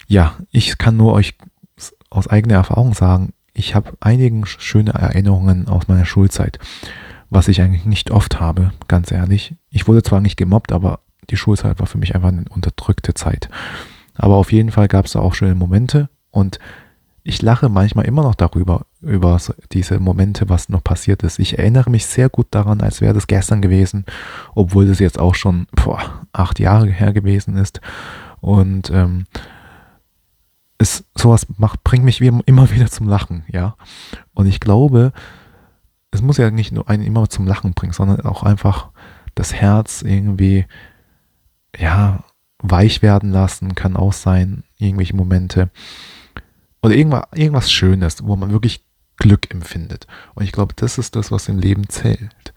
ja, 0.08 0.36
ich 0.52 0.78
kann 0.78 0.98
nur 0.98 1.14
euch 1.14 1.36
aus 2.10 2.28
eigener 2.28 2.56
Erfahrung 2.56 2.94
sagen, 2.94 3.32
ich 3.54 3.76
habe 3.76 3.94
einige 4.02 4.46
schöne 4.46 4.92
Erinnerungen 4.92 5.70
aus 5.70 5.88
meiner 5.88 6.06
Schulzeit, 6.06 6.60
was 7.30 7.48
ich 7.48 7.62
eigentlich 7.62 7.86
nicht 7.86 8.12
oft 8.12 8.42
habe, 8.42 8.74
ganz 8.90 9.10
ehrlich. 9.12 9.56
Ich 9.70 9.88
wurde 9.88 10.04
zwar 10.04 10.20
nicht 10.20 10.36
gemobbt, 10.36 10.74
aber 10.74 11.00
die 11.30 11.38
Schulzeit 11.38 11.80
war 11.80 11.88
für 11.88 11.98
mich 11.98 12.14
einfach 12.14 12.30
eine 12.30 12.44
unterdrückte 12.50 13.14
Zeit. 13.14 13.48
Aber 14.16 14.36
auf 14.36 14.52
jeden 14.52 14.72
Fall 14.72 14.90
gab 14.90 15.06
es 15.06 15.14
da 15.14 15.20
auch 15.20 15.34
schöne 15.34 15.56
Momente 15.56 16.10
und 16.30 16.60
ich 17.24 17.42
lache 17.42 17.70
manchmal 17.70 18.06
immer 18.06 18.24
noch 18.24 18.36
darüber, 18.36 18.86
über 19.02 19.40
diese 19.72 20.00
Momente, 20.00 20.50
was 20.50 20.68
noch 20.68 20.84
passiert 20.84 21.24
ist. 21.24 21.40
Ich 21.40 21.58
erinnere 21.58 21.90
mich 21.90 22.06
sehr 22.06 22.30
gut 22.30 22.48
daran, 22.52 22.82
als 22.82 23.00
wäre 23.00 23.14
das 23.14 23.28
gestern 23.28 23.62
gewesen, 23.62 24.06
obwohl 24.56 24.88
das 24.88 25.00
jetzt 25.00 25.20
auch 25.20 25.36
schon 25.36 25.68
boah, 25.72 26.26
acht 26.34 26.60
Jahre 26.60 26.88
her 26.88 27.14
gewesen 27.14 27.56
ist. 27.56 27.80
Und 28.42 28.90
ähm, 28.90 29.26
es, 30.78 31.06
sowas 31.16 31.48
macht, 31.58 31.84
bringt 31.86 32.04
mich 32.04 32.20
immer 32.20 32.70
wieder 32.72 32.88
zum 32.88 33.08
Lachen, 33.08 33.46
ja. 33.48 33.76
Und 34.34 34.48
ich 34.48 34.60
glaube, 34.60 35.14
es 36.12 36.22
muss 36.22 36.38
ja 36.38 36.52
nicht 36.52 36.74
nur 36.74 36.90
einen 36.90 37.04
immer 37.04 37.30
zum 37.30 37.48
Lachen 37.48 37.74
bringen, 37.74 37.94
sondern 37.94 38.22
auch 38.22 38.44
einfach 38.44 38.90
das 39.34 39.54
Herz 39.54 40.02
irgendwie, 40.02 40.66
ja, 41.78 42.24
weich 42.60 43.02
werden 43.02 43.32
lassen, 43.32 43.76
kann 43.76 43.96
auch 43.96 44.14
sein, 44.14 44.64
irgendwelche 44.78 45.16
Momente. 45.16 45.70
Oder 46.84 46.96
irgendwas, 46.96 47.24
irgendwas 47.34 47.72
Schönes, 47.72 48.24
wo 48.24 48.36
man 48.36 48.52
wirklich 48.52 48.86
Glück 49.18 49.52
empfindet. 49.52 50.06
Und 50.36 50.44
ich 50.44 50.52
glaube, 50.52 50.74
das 50.76 50.98
ist 50.98 51.16
das, 51.16 51.32
was 51.32 51.48
im 51.48 51.58
Leben 51.58 51.88
zählt. 51.90 52.54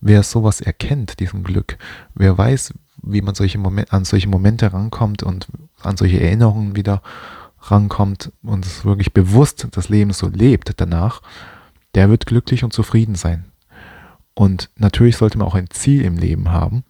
Wer 0.00 0.22
sowas 0.22 0.60
erkennt, 0.60 1.18
diesen 1.18 1.42
Glück, 1.42 1.76
wer 2.14 2.38
weiß, 2.38 2.74
wie 3.02 3.20
man 3.20 3.34
solche 3.34 3.58
Momente, 3.58 3.92
an 3.92 4.04
solche 4.04 4.28
Momente 4.28 4.72
rankommt 4.72 5.22
und 5.22 5.48
an 5.82 5.96
solche 5.96 6.20
Erinnerungen 6.20 6.76
wieder 6.76 7.02
rankommt 7.60 8.32
und 8.42 8.64
es 8.64 8.84
wirklich 8.84 9.12
bewusst 9.12 9.66
das 9.72 9.88
Leben 9.88 10.12
so 10.12 10.28
lebt 10.28 10.72
danach, 10.76 11.22
der 11.94 12.10
wird 12.10 12.26
glücklich 12.26 12.64
und 12.64 12.72
zufrieden 12.72 13.14
sein. 13.14 13.46
Und 14.34 14.70
natürlich 14.76 15.16
sollte 15.16 15.38
man 15.38 15.46
auch 15.46 15.54
ein 15.54 15.70
Ziel 15.70 16.02
im 16.02 16.16
Leben 16.16 16.50
haben. 16.50 16.84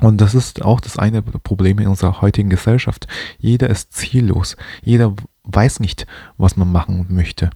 Und 0.00 0.20
das 0.20 0.34
ist 0.34 0.62
auch 0.62 0.80
das 0.80 0.98
eine 0.98 1.20
Problem 1.20 1.78
in 1.78 1.88
unserer 1.88 2.20
heutigen 2.20 2.48
Gesellschaft. 2.48 3.06
Jeder 3.38 3.68
ist 3.68 3.92
ziellos. 3.92 4.56
Jeder 4.82 5.14
weiß 5.44 5.80
nicht, 5.80 6.06
was 6.36 6.56
man 6.56 6.70
machen 6.70 7.06
möchte. 7.08 7.50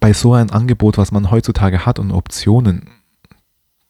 Bei 0.00 0.12
so 0.12 0.34
einem 0.34 0.50
Angebot, 0.50 0.98
was 0.98 1.12
man 1.12 1.30
heutzutage 1.30 1.86
hat 1.86 1.98
und 1.98 2.12
Optionen, 2.12 2.88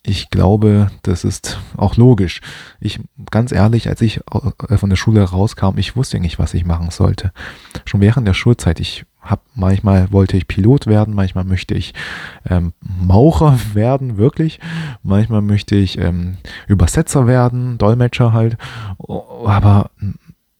ich 0.06 0.28
glaube, 0.28 0.90
das 1.02 1.24
ist 1.24 1.58
auch 1.78 1.96
logisch. 1.96 2.42
Ich, 2.78 3.00
ganz 3.30 3.52
ehrlich, 3.52 3.88
als 3.88 4.02
ich 4.02 4.20
äh, 4.68 4.76
von 4.76 4.90
der 4.90 4.96
Schule 4.96 5.22
rauskam, 5.22 5.78
ich 5.78 5.96
wusste 5.96 6.20
nicht, 6.20 6.38
was 6.38 6.52
ich 6.52 6.66
machen 6.66 6.90
sollte. 6.90 7.32
Schon 7.86 8.02
während 8.02 8.28
der 8.28 8.34
Schulzeit, 8.34 8.80
ich 8.80 9.06
habe 9.22 9.40
manchmal 9.54 10.12
wollte 10.12 10.36
ich 10.36 10.46
Pilot 10.46 10.86
werden, 10.86 11.14
manchmal 11.14 11.44
möchte 11.44 11.74
ich 11.74 11.94
ähm, 12.48 12.74
Maucher 12.80 13.58
werden, 13.72 14.18
wirklich. 14.18 14.60
Manchmal 15.02 15.40
möchte 15.40 15.74
ich 15.74 15.96
ähm, 15.96 16.36
Übersetzer 16.68 17.26
werden, 17.26 17.78
Dolmetscher 17.78 18.34
halt. 18.34 18.58
Aber 18.98 19.90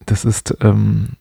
das 0.07 0.25
ist 0.25 0.57
ähm, 0.61 1.17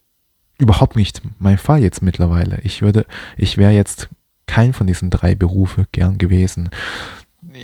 überhaupt 0.59 0.97
nicht 0.97 1.23
mein 1.39 1.59
Fall 1.59 1.83
jetzt 1.83 2.03
mittlerweile. 2.03 2.61
Ich 2.63 2.83
würde, 2.83 3.07
ich 3.37 3.59
wäre 3.59 3.73
jetzt 3.73 4.09
kein 4.47 4.73
von 4.73 4.87
diesen 4.87 5.11
drei 5.11 5.35
Berufe 5.35 5.87
gern 5.93 6.19
gewesen. 6.19 6.71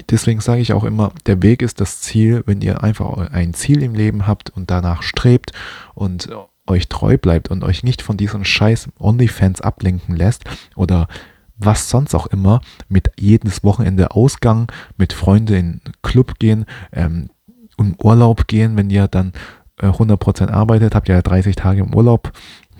Deswegen 0.08 0.40
sage 0.40 0.60
ich 0.60 0.72
auch 0.72 0.84
immer, 0.84 1.12
der 1.26 1.42
Weg 1.42 1.62
ist 1.62 1.80
das 1.80 2.00
Ziel, 2.00 2.42
wenn 2.46 2.60
ihr 2.60 2.82
einfach 2.82 3.32
ein 3.32 3.54
Ziel 3.54 3.82
im 3.82 3.94
Leben 3.94 4.26
habt 4.26 4.50
und 4.50 4.70
danach 4.70 5.02
strebt 5.02 5.52
und 5.94 6.28
euch 6.66 6.88
treu 6.88 7.18
bleibt 7.18 7.50
und 7.50 7.64
euch 7.64 7.82
nicht 7.82 8.00
von 8.00 8.16
diesen 8.16 8.44
scheiß 8.44 8.88
OnlyFans 8.98 9.60
ablenken 9.60 10.14
lässt 10.14 10.44
oder 10.76 11.08
was 11.56 11.90
sonst 11.90 12.14
auch 12.14 12.26
immer, 12.26 12.60
mit 12.88 13.10
jedes 13.18 13.62
Wochenende 13.64 14.12
Ausgang, 14.12 14.70
mit 14.96 15.12
Freunden 15.12 15.54
in 15.54 15.80
Club 16.02 16.38
gehen, 16.38 16.64
ähm, 16.92 17.28
und 17.76 18.04
Urlaub 18.04 18.46
gehen, 18.46 18.76
wenn 18.76 18.90
ihr 18.90 19.08
dann 19.08 19.32
äh, 19.80 19.86
100% 19.86 20.50
arbeitet, 20.50 20.94
habt 20.94 21.08
ihr 21.08 21.14
ja 21.14 21.22
30 21.22 21.56
Tage 21.56 21.80
im 21.80 21.94
Urlaub, 21.94 22.30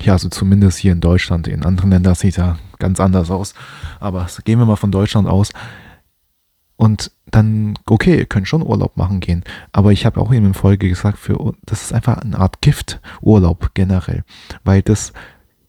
ja, 0.03 0.15
also 0.15 0.29
zumindest 0.29 0.79
hier 0.79 0.93
in 0.93 1.01
Deutschland. 1.01 1.49
In 1.49 1.65
anderen 1.65 1.91
Ländern 1.91 2.15
sieht 2.15 2.37
ja 2.37 2.59
ganz 2.79 3.01
anders 3.01 3.31
aus. 3.31 3.55
Aber 3.99 4.27
gehen 4.45 4.59
wir 4.59 4.67
mal 4.67 4.77
von 4.77 4.93
Deutschland 4.93 5.29
aus. 5.29 5.51
Und 6.77 7.13
dann, 7.27 7.75
okay, 7.87 8.19
ihr 8.19 8.27
könnt 8.27 8.49
schon 8.49 8.67
Urlaub 8.67 8.97
machen 8.97 9.21
gehen. 9.21 9.45
Aber 9.73 9.93
ich 9.93 10.07
habe 10.07 10.21
auch 10.21 10.33
in 10.33 10.45
der 10.45 10.55
Folge 10.55 10.89
gesagt, 10.89 11.19
für, 11.19 11.55
das 11.67 11.83
ist 11.83 11.93
einfach 11.93 12.19
eine 12.19 12.39
Art 12.39 12.63
Gift-Urlaub 12.63 13.73
generell. 13.75 14.25
Weil 14.65 14.83
das 14.83 15.13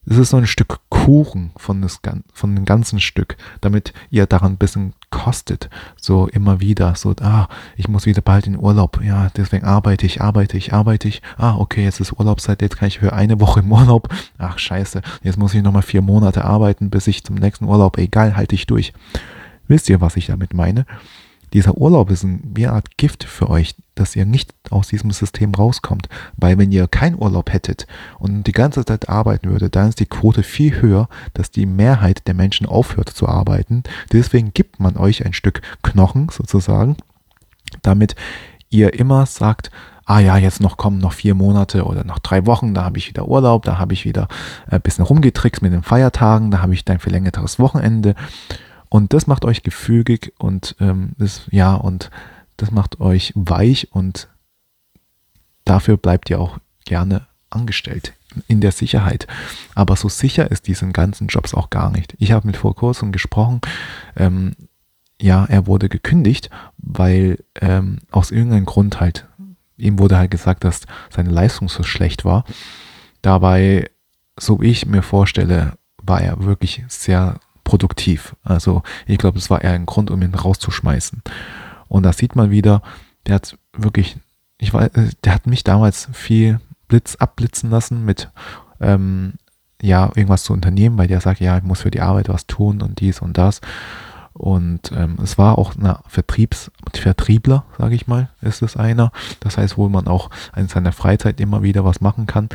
es 0.06 0.18
ist 0.18 0.30
so 0.32 0.38
ein 0.38 0.48
Stück 0.48 0.80
Kuchen 0.90 1.52
von, 1.58 1.82
das, 1.82 2.00
von 2.34 2.56
dem 2.56 2.66
ganzen 2.66 3.00
Stück, 3.00 3.38
damit 3.62 3.94
ihr 4.10 4.26
daran 4.26 4.54
ein 4.54 4.58
bisschen 4.58 4.94
kostet. 5.12 5.70
So 6.00 6.28
immer 6.28 6.60
wieder, 6.60 6.96
so, 6.96 7.14
ah, 7.22 7.48
ich 7.78 7.88
muss 7.88 8.06
wieder 8.06 8.22
bald 8.22 8.48
in 8.48 8.58
Urlaub. 8.58 9.02
Ja, 9.04 9.30
deswegen 9.38 9.66
arbeite 9.66 10.06
ich, 10.06 10.22
arbeite 10.22 10.58
ich, 10.58 10.74
arbeite 10.74 11.08
ich. 11.08 11.22
Ah, 11.38 11.56
okay, 11.58 11.84
jetzt 11.84 12.00
ist 12.00 12.14
Urlaubszeit, 12.18 12.62
jetzt 12.62 12.78
kann 12.78 12.88
ich 12.88 13.00
für 13.00 13.14
eine 13.14 13.40
Woche 13.40 13.60
im 13.60 13.72
Urlaub. 13.72 14.10
Ach, 14.40 14.58
scheiße, 14.58 15.02
jetzt 15.22 15.38
muss 15.38 15.54
ich 15.54 15.62
nochmal 15.62 15.84
vier 15.84 16.02
Monate 16.02 16.44
arbeiten, 16.44 16.90
bis 16.90 17.06
ich 17.08 17.24
zum 17.24 17.36
nächsten 17.36 17.66
Urlaub, 17.66 17.98
egal, 17.98 18.36
halte 18.36 18.56
ich 18.56 18.66
durch. 18.66 18.94
Wisst 19.68 19.90
ihr, 19.90 20.02
was 20.02 20.16
ich 20.16 20.28
damit 20.28 20.54
meine? 20.54 20.86
Dieser 21.54 21.78
Urlaub 21.78 22.10
ist 22.12 22.24
eine 22.24 22.72
Art 22.72 22.98
Gift 22.98 23.24
für 23.24 23.50
euch, 23.50 23.76
dass 23.96 24.16
ihr 24.16 24.26
nicht 24.26 24.54
aus 24.70 24.88
diesem 24.88 25.12
System 25.12 25.54
rauskommt. 25.54 26.08
Weil 26.38 26.58
wenn 26.58 26.72
ihr 26.72 26.88
keinen 26.88 27.22
Urlaub 27.22 27.52
hättet 27.52 27.88
und 28.20 28.44
die 28.44 28.54
ganze 28.54 28.86
Zeit 28.86 29.10
arbeiten 29.10 29.50
würdet, 29.50 29.76
dann 29.76 29.90
ist 29.90 30.00
die 30.00 30.06
Quote 30.06 30.44
viel 30.44 30.82
höher, 30.82 31.10
dass 31.34 31.52
die 31.52 31.66
Mehrheit 31.66 32.28
der 32.28 32.34
Menschen 32.34 32.66
aufhört 32.66 33.10
zu 33.10 33.28
arbeiten. 33.28 33.84
Deswegen 34.14 34.54
gibt 34.54 34.80
man 34.80 34.98
euch 34.98 35.26
ein 35.26 35.34
Stück 35.34 35.62
Knochen 35.84 36.30
sozusagen, 36.30 36.96
damit 37.82 38.16
ihr 38.70 38.94
immer 38.94 39.26
sagt, 39.26 39.72
ah 40.06 40.20
ja, 40.20 40.38
jetzt 40.38 40.62
noch 40.62 40.78
kommen 40.78 40.98
noch 40.98 41.14
vier 41.14 41.36
Monate 41.36 41.86
oder 41.86 42.04
noch 42.04 42.20
drei 42.20 42.46
Wochen, 42.46 42.74
da 42.74 42.84
habe 42.84 42.98
ich 42.98 43.08
wieder 43.08 43.28
Urlaub, 43.28 43.64
da 43.64 43.78
habe 43.78 43.94
ich 43.94 44.06
wieder 44.06 44.28
ein 44.68 44.82
bisschen 44.82 45.06
rumgetrickst 45.06 45.62
mit 45.62 45.74
den 45.74 45.84
Feiertagen, 45.84 46.52
da 46.52 46.62
habe 46.62 46.74
ich 46.74 46.86
dann 46.86 47.00
verlängertes 47.00 47.60
Wochenende. 47.60 48.16
Und 48.92 49.14
das 49.14 49.26
macht 49.26 49.46
euch 49.46 49.64
gefügig 49.64 50.34
und 50.38 50.76
ähm, 50.82 51.14
das, 51.18 51.44
ja, 51.50 51.76
und 51.76 52.12
das 52.58 52.72
macht 52.72 53.00
euch 53.00 53.32
weich 53.36 53.88
und 53.94 54.28
dafür 55.64 55.96
bleibt 55.96 56.30
ihr 56.30 56.42
auch 56.42 56.58
gerne 56.84 57.26
angestellt 57.50 58.12
in 58.50 58.60
der 58.60 58.74
Sicherheit. 58.74 59.28
Aber 59.76 59.96
so 59.96 60.10
sicher 60.10 60.52
ist 60.52 60.68
diesen 60.68 60.92
ganzen 60.92 61.28
Jobs 61.28 61.54
auch 61.54 61.70
gar 61.70 61.90
nicht. 61.90 62.16
Ich 62.20 62.34
habe 62.34 62.46
mit 62.46 62.58
vor 62.58 62.76
kurzem 62.76 63.14
gesprochen, 63.14 63.62
ähm, 64.18 64.58
ja, 65.22 65.46
er 65.46 65.68
wurde 65.68 65.88
gekündigt, 65.88 66.50
weil 66.78 67.42
ähm, 67.62 68.00
aus 68.12 68.30
irgendeinem 68.30 68.66
Grund 68.66 69.00
halt, 69.00 69.26
ihm 69.78 70.00
wurde 70.00 70.18
halt 70.18 70.32
gesagt, 70.32 70.66
dass 70.66 70.82
seine 71.10 71.30
Leistung 71.30 71.70
so 71.70 71.84
schlecht 71.84 72.26
war. 72.26 72.44
Dabei, 73.22 73.90
so 74.38 74.60
wie 74.60 74.70
ich 74.70 74.86
mir 74.86 75.02
vorstelle, 75.02 75.78
war 76.04 76.20
er 76.20 76.44
wirklich 76.44 76.84
sehr 76.90 77.40
produktiv. 77.64 78.36
Also 78.44 78.84
ich 79.06 79.18
glaube, 79.18 79.38
es 79.38 79.50
war 79.50 79.62
eher 79.62 79.74
ein 79.74 79.86
Grund, 79.86 80.12
um 80.12 80.22
ihn 80.22 80.36
rauszuschmeißen. 80.36 81.22
Und 81.88 82.04
da 82.04 82.14
sieht 82.14 82.36
man 82.36 82.52
wieder, 82.52 82.82
der 83.26 83.36
hat 83.36 83.58
wirklich, 83.74 84.18
ich 84.58 84.74
weiß, 84.74 84.92
der 85.24 85.34
hat 85.34 85.48
mich 85.48 85.64
damals 85.64 86.10
viel 86.14 86.60
Blitz 86.88 87.16
abblitzen 87.16 87.70
lassen 87.70 88.06
mit 88.06 88.30
ähm, 88.80 89.34
ja, 89.82 90.12
irgendwas 90.16 90.44
zu 90.44 90.54
unternehmen, 90.54 90.98
weil 90.98 91.08
der 91.08 91.22
sagt, 91.22 91.40
ja, 91.40 91.58
ich 91.58 91.64
muss 91.64 91.82
für 91.82 91.92
die 91.92 92.02
Arbeit 92.02 92.30
was 92.30 92.48
tun 92.48 92.82
und 92.82 93.00
dies 93.00 93.22
und 93.22 93.38
das. 93.38 93.62
Und 94.34 94.92
ähm, 94.96 95.18
es 95.22 95.38
war 95.38 95.58
auch 95.58 95.76
ein 95.76 95.96
Vertriebs 96.08 96.72
Vertriebler, 96.94 97.66
sage 97.78 97.96
ich 97.96 98.08
mal, 98.08 98.30
ist 98.42 98.62
es 98.62 98.78
einer. 98.78 99.12
Das 99.40 99.58
heißt, 99.58 99.78
wo 99.78 99.90
man 99.90 100.08
auch 100.08 100.30
in 100.56 100.68
seiner 100.68 100.92
Freizeit 100.92 101.40
immer 101.42 101.64
wieder 101.64 101.84
was 101.84 102.02
machen 102.02 102.28
kann. 102.28 102.50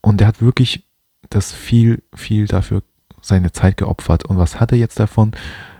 Und 0.00 0.20
der 0.20 0.26
hat 0.28 0.40
wirklich 0.40 0.86
das 1.30 1.52
viel, 1.52 2.02
viel 2.14 2.46
dafür 2.46 2.82
seine 3.28 3.52
Zeit 3.52 3.76
geopfert. 3.76 4.24
Und 4.24 4.38
was 4.38 4.60
hat 4.60 4.72
er 4.72 4.78
jetzt 4.78 4.98
davon? 4.98 5.32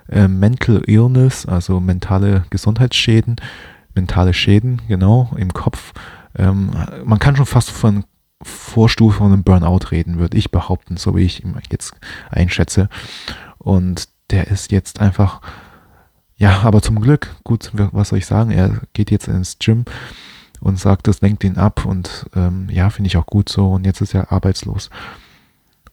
Äh, 0.08 0.28
Mental 0.28 0.82
Illness, 0.86 1.46
also 1.46 1.80
mentale 1.80 2.44
Gesundheitsschäden, 2.50 3.36
mentale 3.94 4.32
Schäden, 4.32 4.80
genau, 4.88 5.30
im 5.36 5.52
Kopf. 5.52 5.92
Ähm, 6.36 6.70
man 7.04 7.18
kann 7.18 7.36
schon 7.36 7.46
fast 7.46 7.70
von 7.70 8.04
Vorstufe 8.42 9.18
von 9.18 9.32
einem 9.32 9.42
Burnout 9.42 9.90
reden, 9.90 10.18
würde 10.18 10.36
ich 10.36 10.50
behaupten, 10.50 10.96
so 10.96 11.16
wie 11.16 11.24
ich 11.24 11.44
ihn 11.44 11.56
jetzt 11.70 11.94
einschätze. 12.30 12.88
Und 13.58 14.08
der 14.30 14.48
ist 14.48 14.70
jetzt 14.70 15.00
einfach, 15.00 15.40
ja, 16.36 16.60
aber 16.62 16.80
zum 16.80 17.00
Glück, 17.00 17.34
gut, 17.42 17.70
was 17.72 18.10
soll 18.10 18.18
ich 18.18 18.26
sagen, 18.26 18.50
er 18.50 18.80
geht 18.92 19.10
jetzt 19.10 19.26
ins 19.26 19.58
Gym 19.58 19.84
und 20.60 20.78
sagt, 20.78 21.08
das 21.08 21.20
lenkt 21.20 21.44
ihn 21.44 21.56
ab 21.56 21.84
und 21.84 22.26
ähm, 22.34 22.68
ja, 22.70 22.90
finde 22.90 23.08
ich 23.08 23.16
auch 23.16 23.26
gut 23.26 23.48
so 23.48 23.72
und 23.72 23.84
jetzt 23.84 24.00
ist 24.00 24.14
er 24.14 24.32
arbeitslos. 24.32 24.90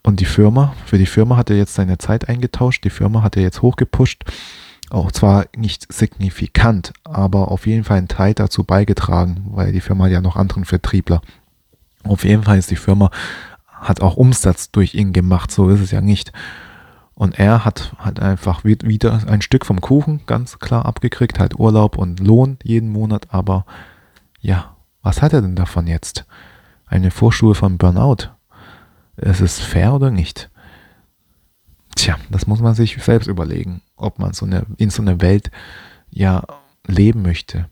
Und 0.06 0.20
die 0.20 0.26
Firma, 0.26 0.76
für 0.86 1.00
die 1.00 1.08
Firma 1.08 1.36
hat 1.36 1.50
er 1.50 1.58
jetzt 1.58 1.74
seine 1.74 1.98
Zeit 1.98 2.30
eingetauscht, 2.30 2.84
die 2.84 2.92
Firma 2.92 3.24
hat 3.24 3.38
er 3.38 3.42
jetzt 3.42 3.64
hochgepusht, 3.64 4.24
auch 4.92 5.12
zwar 5.12 5.48
nicht 5.58 5.92
signifikant, 5.92 6.94
aber 7.04 7.50
auf 7.50 7.66
jeden 7.66 7.84
Fall 7.84 7.98
einen 7.98 8.08
Teil 8.08 8.36
dazu 8.36 8.64
beigetragen, 8.64 9.48
weil 9.50 9.72
die 9.72 9.82
Firma 9.82 10.06
hat 10.06 10.12
ja 10.12 10.22
noch 10.22 10.36
anderen 10.36 10.64
Vertriebler. 10.64 11.22
Auf 12.04 12.24
jeden 12.24 12.44
Fall 12.44 12.60
ist 12.60 12.70
die 12.70 12.76
Firma, 12.76 13.10
hat 13.68 14.00
auch 14.02 14.16
Umsatz 14.16 14.70
durch 14.70 14.94
ihn 14.94 15.12
gemacht, 15.12 15.50
so 15.50 15.70
ist 15.70 15.80
es 15.82 15.90
ja 15.90 16.02
nicht. 16.02 16.32
Und 17.16 17.40
er 17.40 17.66
hat 17.66 17.96
halt 17.98 18.20
einfach 18.20 18.64
wieder 18.64 19.28
ein 19.28 19.42
Stück 19.42 19.66
vom 19.66 19.82
Kuchen 19.82 20.22
ganz 20.28 20.60
klar 20.60 20.86
abgekriegt, 20.86 21.40
halt 21.40 21.58
Urlaub 21.58 21.98
und 21.98 22.20
Lohn 22.20 22.60
jeden 22.62 22.90
Monat, 22.90 23.34
aber 23.34 23.66
ja, 24.40 24.76
was 25.02 25.24
hat 25.24 25.34
er 25.34 25.42
denn 25.42 25.56
davon 25.56 25.88
jetzt? 25.88 26.28
Eine 26.86 27.10
Vorstufe 27.10 27.56
von 27.56 27.80
Burnout. 27.80 28.35
Ist 29.18 29.42
es 29.42 29.60
fair 29.60 29.94
oder 29.94 30.12
nicht? 30.12 30.50
Tja, 31.96 32.18
das 32.30 32.48
muss 32.48 32.60
man 32.60 32.76
sich 32.76 33.02
selbst 33.02 33.28
überlegen, 33.28 33.82
ob 33.96 34.20
man 34.20 34.34
so 34.34 34.46
eine, 34.46 34.66
in 34.78 34.90
so 34.90 35.02
einer 35.02 35.22
Welt 35.22 35.50
ja 36.10 36.44
leben 36.86 37.22
möchte. 37.22 37.70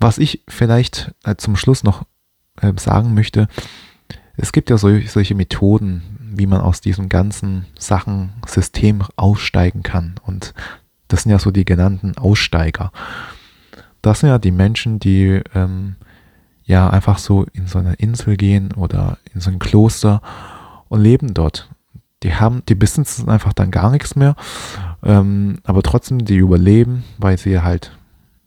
Was 0.00 0.18
ich 0.18 0.42
vielleicht 0.48 1.14
äh, 1.24 1.36
zum 1.36 1.56
Schluss 1.56 1.84
noch 1.84 2.04
äh, 2.60 2.72
sagen 2.76 3.14
möchte, 3.14 3.48
es 4.36 4.52
gibt 4.52 4.70
ja 4.70 4.78
solche, 4.78 5.08
solche 5.08 5.34
Methoden, 5.34 6.02
wie 6.34 6.46
man 6.46 6.60
aus 6.60 6.80
diesem 6.80 7.08
ganzen 7.08 7.66
Sachen-System 7.78 9.04
aussteigen 9.16 9.82
kann. 9.82 10.14
Und 10.24 10.54
das 11.08 11.22
sind 11.22 11.32
ja 11.32 11.38
so 11.38 11.50
die 11.50 11.66
genannten 11.66 12.16
Aussteiger. 12.16 12.90
Das 14.00 14.20
sind 14.20 14.30
ja 14.30 14.38
die 14.38 14.50
Menschen, 14.50 14.98
die 14.98 15.42
ähm, 15.54 15.96
ja 16.64 16.88
einfach 16.90 17.18
so 17.18 17.46
in 17.52 17.66
so 17.66 17.78
eine 17.78 17.94
Insel 17.94 18.36
gehen 18.36 18.72
oder 18.72 19.18
in 19.34 19.40
so 19.40 19.50
ein 19.50 19.58
Kloster 19.58 20.20
und 20.88 21.00
leben 21.00 21.34
dort. 21.34 21.70
Die 22.22 22.34
haben, 22.34 22.62
die 22.68 22.74
besitzen 22.74 23.28
einfach 23.28 23.52
dann 23.52 23.70
gar 23.70 23.90
nichts 23.90 24.14
mehr, 24.14 24.36
ähm, 25.02 25.58
aber 25.64 25.82
trotzdem 25.82 26.24
die 26.24 26.36
überleben, 26.36 27.02
weil 27.18 27.36
sie 27.36 27.60
halt 27.60 27.96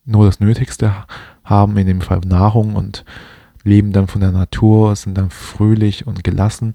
nur 0.05 0.25
das 0.25 0.39
Nötigste 0.39 0.93
haben, 1.43 1.77
in 1.77 1.87
dem 1.87 2.01
Fall 2.01 2.21
Nahrung 2.25 2.75
und 2.75 3.03
leben 3.63 3.91
dann 3.91 4.07
von 4.07 4.21
der 4.21 4.31
Natur, 4.31 4.95
sind 4.95 5.17
dann 5.17 5.29
fröhlich 5.29 6.07
und 6.07 6.23
gelassen 6.23 6.73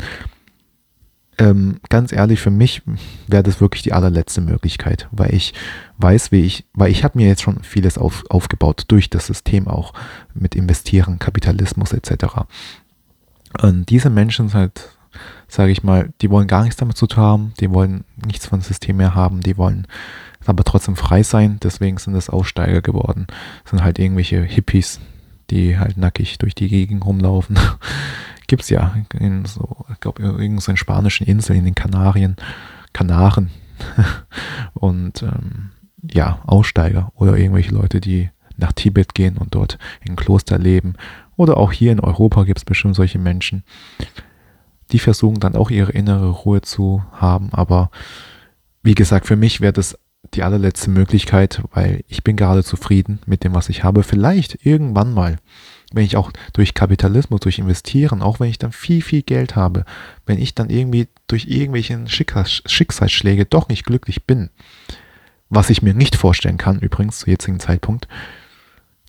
ähm, 1.41 1.81
ganz 1.89 2.13
ehrlich, 2.13 2.39
für 2.39 2.51
mich 2.51 2.83
wäre 3.27 3.43
das 3.43 3.63
wirklich 3.63 3.83
die 3.83 3.95
allerletzte 3.95 4.43
Möglichkeit, 4.43 5.09
weil 5.11 5.35
ich 5.35 5.55
weiß, 5.97 6.33
wie 6.33 6.43
ich, 6.43 6.67
weil 6.75 6.91
ich 6.91 7.03
habe 7.03 7.17
mir 7.17 7.27
jetzt 7.27 7.41
schon 7.41 7.63
vieles 7.63 7.97
auf, 7.97 8.25
aufgebaut 8.29 8.85
durch 8.89 9.09
das 9.09 9.27
System 9.27 9.67
auch 9.67 9.95
mit 10.35 10.55
Investieren, 10.55 11.19
Kapitalismus 11.19 11.95
etc. 11.95 12.43
Und 13.63 13.89
diese 13.89 14.11
Menschen 14.11 14.51
sind 14.51 14.59
halt, 14.59 14.91
sage 15.49 15.73
ich 15.73 15.83
mal, 15.83 16.13
die 16.21 16.29
wollen 16.29 16.47
gar 16.47 16.63
nichts 16.63 16.77
damit 16.77 16.99
zu 16.99 17.07
tun 17.07 17.23
haben, 17.23 17.55
die 17.59 17.71
wollen 17.71 18.05
nichts 18.27 18.45
von 18.45 18.61
System 18.61 18.99
mehr 18.99 19.15
haben, 19.15 19.41
die 19.41 19.57
wollen 19.57 19.87
aber 20.45 20.63
trotzdem 20.65 20.97
frei 20.97 21.23
sein, 21.23 21.59
deswegen 21.63 21.97
sind 21.97 22.15
es 22.17 22.29
Aussteiger 22.29 22.83
geworden. 22.83 23.27
Das 23.63 23.71
sind 23.71 23.83
halt 23.83 23.99
irgendwelche 23.99 24.43
Hippies, 24.43 25.01
die 25.49 25.79
halt 25.79 25.97
nackig 25.97 26.37
durch 26.37 26.55
die 26.55 26.69
Gegend 26.69 27.05
rumlaufen 27.05 27.59
gibt 28.51 28.63
es 28.65 28.71
ja 28.71 28.97
in 29.17 29.45
so, 29.45 29.87
ich 29.93 30.01
glaube, 30.01 30.23
irgendeinen 30.23 30.77
spanischen 30.77 31.25
Inseln 31.25 31.61
in 31.61 31.67
den 31.67 31.77
Kanarien, 31.77 32.35
Kanaren. 32.93 33.51
und 34.75 35.23
ähm, 35.23 35.71
ja, 36.03 36.41
Aussteiger 36.47 37.13
oder 37.15 37.37
irgendwelche 37.37 37.73
Leute, 37.73 38.01
die 38.01 38.29
nach 38.57 38.73
Tibet 38.73 39.15
gehen 39.15 39.39
und 39.39 39.55
dort 39.55 39.79
in 40.05 40.17
Kloster 40.17 40.59
leben. 40.59 40.95
Oder 41.37 41.59
auch 41.59 41.71
hier 41.71 41.93
in 41.93 42.01
Europa 42.01 42.43
gibt 42.43 42.59
es 42.59 42.65
bestimmt 42.65 42.97
solche 42.97 43.21
Menschen, 43.21 43.63
die 44.91 44.99
versuchen 44.99 45.39
dann 45.39 45.55
auch 45.55 45.71
ihre 45.71 45.93
innere 45.93 46.31
Ruhe 46.31 46.61
zu 46.61 47.05
haben. 47.13 47.51
Aber 47.53 47.93
wie 48.83 48.97
gesagt, 48.97 49.29
für 49.29 49.37
mich 49.37 49.61
wäre 49.61 49.73
das 49.73 49.97
die 50.35 50.43
allerletzte 50.43 50.91
Möglichkeit, 50.91 51.63
weil 51.73 52.03
ich 52.09 52.25
bin 52.25 52.35
gerade 52.35 52.65
zufrieden 52.65 53.21
mit 53.27 53.45
dem, 53.45 53.55
was 53.55 53.69
ich 53.69 53.85
habe. 53.85 54.03
Vielleicht 54.03 54.67
irgendwann 54.67 55.15
mal 55.15 55.39
wenn 55.93 56.05
ich 56.05 56.17
auch 56.17 56.31
durch 56.53 56.75
Kapitalismus, 56.75 57.41
durch 57.41 57.59
Investieren, 57.59 58.23
auch 58.23 58.41
wenn 58.41 58.49
ich 58.49 58.59
dann 58.59 58.73
viel, 58.73 59.03
viel 59.03 59.23
Geld 59.23 59.57
habe, 59.57 59.85
wenn 60.27 60.39
ich 60.39 60.55
dann 60.55 60.71
irgendwie 60.71 61.09
durch 61.27 61.47
irgendwelche 61.47 62.07
Schicksalsschläge 62.07 63.45
doch 63.45 63.69
nicht 63.69 63.85
glücklich 63.85 64.25
bin, 64.25 64.51
was 65.49 65.71
ich 65.71 65.83
mir 65.83 65.95
nicht 65.95 66.17
vorstellen 66.17 66.59
kann, 66.59 66.79
übrigens 66.79 67.19
zu 67.19 67.31
jetzigen 67.31 67.59
Zeitpunkt, 67.59 68.07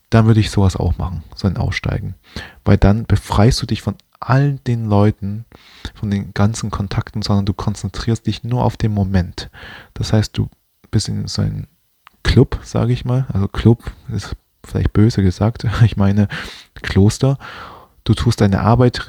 dann 0.10 0.26
würde 0.26 0.40
ich 0.40 0.50
sowas 0.50 0.76
auch 0.76 0.98
machen, 0.98 1.24
so 1.36 1.48
ein 1.48 1.58
Aussteigen. 1.58 2.16
Weil 2.66 2.78
dann 2.78 3.06
befreist 3.06 3.62
du 3.62 3.66
dich 3.66 3.82
von 3.82 3.96
all 4.20 4.60
den 4.68 4.86
Leuten, 4.86 5.46
von 5.94 6.12
den 6.12 6.34
ganzen 6.34 6.70
Kontakten, 6.70 7.22
sondern 7.22 7.46
du 7.46 7.54
konzentrierst 7.54 8.28
dich 8.28 8.44
nur 8.44 8.64
auf 8.64 8.76
den 8.76 8.94
Moment. 8.94 9.50
Das 9.94 10.14
heißt, 10.14 10.38
du 10.38 10.50
bist 10.90 11.08
in 11.08 11.28
so 11.28 11.42
einem 11.42 11.68
Club, 12.24 12.60
sage 12.64 12.94
ich 12.94 13.06
mal. 13.06 13.26
Also 13.32 13.48
Club 13.48 13.92
ist 14.14 14.36
vielleicht 14.66 14.94
böse 14.94 15.24
gesagt, 15.24 15.66
ich 15.84 15.98
meine 15.98 16.28
Kloster. 16.76 17.38
Du 18.04 18.14
tust 18.14 18.42
deine 18.42 18.62
Arbeit, 18.62 19.08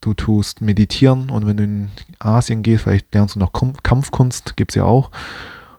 du 0.00 0.14
tust 0.14 0.60
meditieren 0.60 1.28
und 1.30 1.46
wenn 1.46 1.56
du 1.56 1.64
in 1.64 1.90
Asien 2.18 2.62
gehst, 2.62 2.84
vielleicht 2.84 3.12
lernst 3.14 3.34
du 3.34 3.40
noch 3.40 3.52
Kampfkunst, 3.52 4.56
gibt 4.56 4.72
es 4.72 4.76
ja 4.76 4.84
auch. 4.84 5.10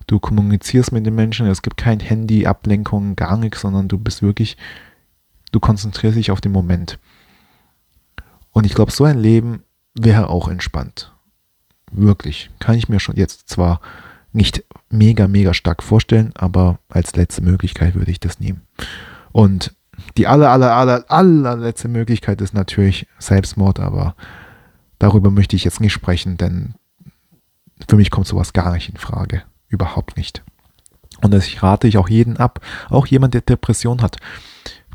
Du 0.06 0.20
kommunizierst 0.20 0.92
mit 0.92 1.06
den 1.06 1.16
Menschen, 1.16 1.48
es 1.48 1.62
gibt 1.62 1.78
kein 1.78 2.00
Handy, 2.00 2.46
Ablenkung, 2.46 3.16
gar 3.16 3.38
nichts, 3.38 3.62
sondern 3.62 3.88
du 3.88 3.98
bist 3.98 4.22
wirklich, 4.22 4.56
du 5.52 5.60
konzentrierst 5.60 6.18
dich 6.18 6.32
auf 6.32 6.42
den 6.42 6.52
Moment. 6.52 7.00
Und 8.52 8.66
ich 8.66 8.74
glaube, 8.74 8.92
so 8.92 9.04
ein 9.04 9.20
Leben 9.20 9.64
wäre 9.94 10.30
auch 10.30 10.48
entspannt. 10.48 11.14
Wirklich. 11.92 12.50
Kann 12.60 12.78
ich 12.78 12.90
mir 12.90 13.00
schon 13.00 13.16
jetzt 13.16 13.50
zwar 13.50 13.82
nicht 14.38 14.64
mega, 14.90 15.28
mega 15.28 15.54
stark 15.54 15.84
vorstellen, 15.84 16.32
aber 16.36 16.80
als 16.88 17.16
letzte 17.16 17.42
Möglichkeit 17.42 17.96
würde 17.96 18.12
ich 18.12 18.20
das 18.20 18.40
nehmen. 18.40 18.62
Und 19.32 19.76
die 20.16 20.28
aller, 20.28 20.50
aller, 20.50 20.74
aller, 20.74 21.06
allerletzte 21.10 21.88
Möglichkeit 21.88 22.40
ist 22.42 22.54
natürlich 22.54 23.08
Selbstmord, 23.20 23.80
aber 23.80 24.16
darüber 25.00 25.32
möchte 25.32 25.56
ich 25.56 25.64
jetzt 25.64 25.82
nicht 25.82 25.94
sprechen, 25.94 26.38
denn 26.38 26.76
für 27.88 27.96
mich 27.96 28.12
kommt 28.12 28.28
sowas 28.28 28.54
gar 28.54 28.72
nicht 28.74 28.90
in 28.90 28.98
Frage. 28.98 29.44
Überhaupt 29.70 30.18
nicht. 30.18 30.44
Und 31.22 31.34
das 31.34 31.62
rate 31.62 31.88
ich 31.88 31.98
auch 31.98 32.10
jeden 32.10 32.38
ab, 32.38 32.62
auch 32.90 33.08
jemand, 33.08 33.34
der 33.34 33.42
Depression 33.42 34.02
hat. 34.02 34.18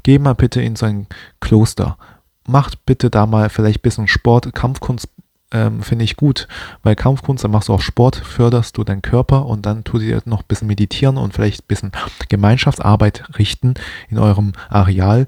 Geh 0.03 0.19
mal 0.19 0.35
bitte 0.35 0.63
in 0.63 0.77
so 0.77 0.87
ein 0.87 1.07
Kloster. 1.41 1.99
Macht 2.47 2.87
bitte 2.87 3.11
da 3.11 3.27
mal 3.27 3.51
vielleicht 3.51 3.81
ein 3.81 3.83
bisschen 3.83 4.09
Sport. 4.09 4.53
Kampfkunst 4.55 5.09
ähm, 5.53 5.83
finde 5.83 6.05
ich 6.05 6.17
gut, 6.17 6.49
weil 6.83 6.97
Kampfkunst, 6.97 7.45
dann 7.45 7.51
machst 7.51 7.69
du 7.69 7.75
auch 7.75 7.81
Sport, 7.81 8.17
förderst 8.17 8.77
du 8.77 8.85
deinen 8.85 9.03
Körper 9.03 9.47
und 9.47 9.67
dann 9.67 9.85
tut 9.85 10.03
ihr 10.03 10.23
noch 10.25 10.41
ein 10.41 10.47
bisschen 10.49 10.69
meditieren 10.69 11.19
und 11.19 11.35
vielleicht 11.35 11.63
ein 11.63 11.69
bisschen 11.69 11.93
Gemeinschaftsarbeit 12.29 13.39
richten 13.39 13.75
in 14.09 14.19
eurem 14.19 14.53
Areal. 14.69 15.27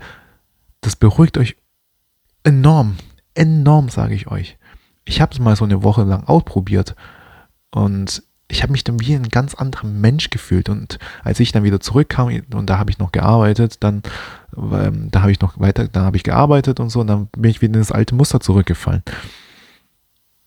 Das 0.80 0.96
beruhigt 0.96 1.38
euch 1.38 1.56
enorm, 2.42 2.96
enorm, 3.34 3.88
sage 3.88 4.14
ich 4.14 4.28
euch. 4.28 4.58
Ich 5.04 5.20
habe 5.20 5.32
es 5.32 5.38
mal 5.38 5.56
so 5.56 5.64
eine 5.64 5.82
Woche 5.82 6.02
lang 6.02 6.24
ausprobiert 6.24 6.94
und 7.70 8.22
ich 8.48 8.62
habe 8.62 8.72
mich 8.72 8.84
dann 8.84 9.00
wie 9.00 9.14
ein 9.14 9.30
ganz 9.30 9.54
anderer 9.54 9.86
Mensch 9.86 10.30
gefühlt. 10.30 10.68
Und 10.68 10.98
als 11.22 11.40
ich 11.40 11.52
dann 11.52 11.64
wieder 11.64 11.80
zurückkam 11.80 12.28
und 12.52 12.66
da 12.68 12.78
habe 12.78 12.90
ich 12.90 12.98
noch 12.98 13.10
gearbeitet, 13.10 13.78
dann 13.80 14.02
ähm, 14.56 15.08
da 15.10 15.22
habe 15.22 15.32
ich 15.32 15.40
noch 15.40 15.58
weiter, 15.58 15.88
da 15.88 16.02
habe 16.02 16.16
ich 16.16 16.22
gearbeitet 16.22 16.80
und 16.80 16.90
so, 16.90 17.00
und 17.00 17.06
dann 17.06 17.28
bin 17.36 17.50
ich 17.50 17.62
wieder 17.62 17.74
in 17.74 17.80
das 17.80 17.92
alte 17.92 18.14
Muster 18.14 18.40
zurückgefallen. 18.40 19.02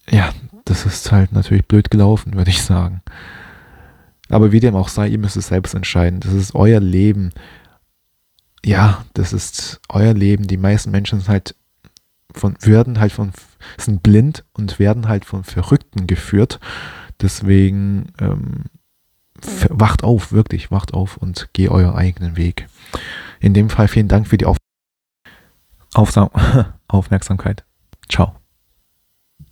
Ja, 0.10 0.34
das 0.66 0.86
ist 0.86 1.12
halt 1.12 1.32
natürlich 1.32 1.66
blöd 1.66 1.92
gelaufen, 1.92 2.36
würde 2.36 2.50
ich 2.50 2.62
sagen. 2.62 3.02
Aber 4.30 4.52
wie 4.52 4.60
dem 4.60 4.76
auch 4.76 4.90
sei, 4.90 5.08
ihr 5.08 5.18
müsst 5.18 5.38
es 5.38 5.48
selbst 5.48 5.74
entscheiden. 5.74 6.20
Das 6.20 6.34
ist 6.34 6.56
euer 6.56 6.80
Leben. 6.80 7.32
Ja, 8.66 9.06
das 9.14 9.34
ist 9.34 9.80
euer 9.90 10.14
Leben. 10.14 10.48
Die 10.48 10.58
meisten 10.58 10.92
Menschen 10.92 11.20
sind 11.20 11.30
halt 11.30 11.56
von, 12.34 12.56
werden 12.62 13.00
halt 13.00 13.12
von, 13.12 13.32
sind 13.78 14.04
blind 14.04 14.44
und 14.54 14.80
werden 14.80 15.08
halt 15.08 15.26
von 15.26 15.44
Verrückten 15.44 16.08
geführt. 16.08 16.60
Deswegen 17.22 18.12
ähm, 18.20 18.66
wacht 19.70 20.04
auf, 20.04 20.32
wirklich, 20.32 20.72
wacht 20.72 20.94
auf 20.94 21.18
und 21.18 21.50
geh 21.54 21.70
euren 21.70 21.96
eigenen 21.96 22.36
Weg. 22.36 22.68
In 23.40 23.54
dem 23.54 23.70
Fall 23.70 23.88
vielen 23.88 24.08
Dank 24.08 24.28
für 24.28 24.38
die 24.38 24.46
auf 24.46 24.58
Aufmerksamkeit. 26.88 27.66
Ciao. 28.10 28.37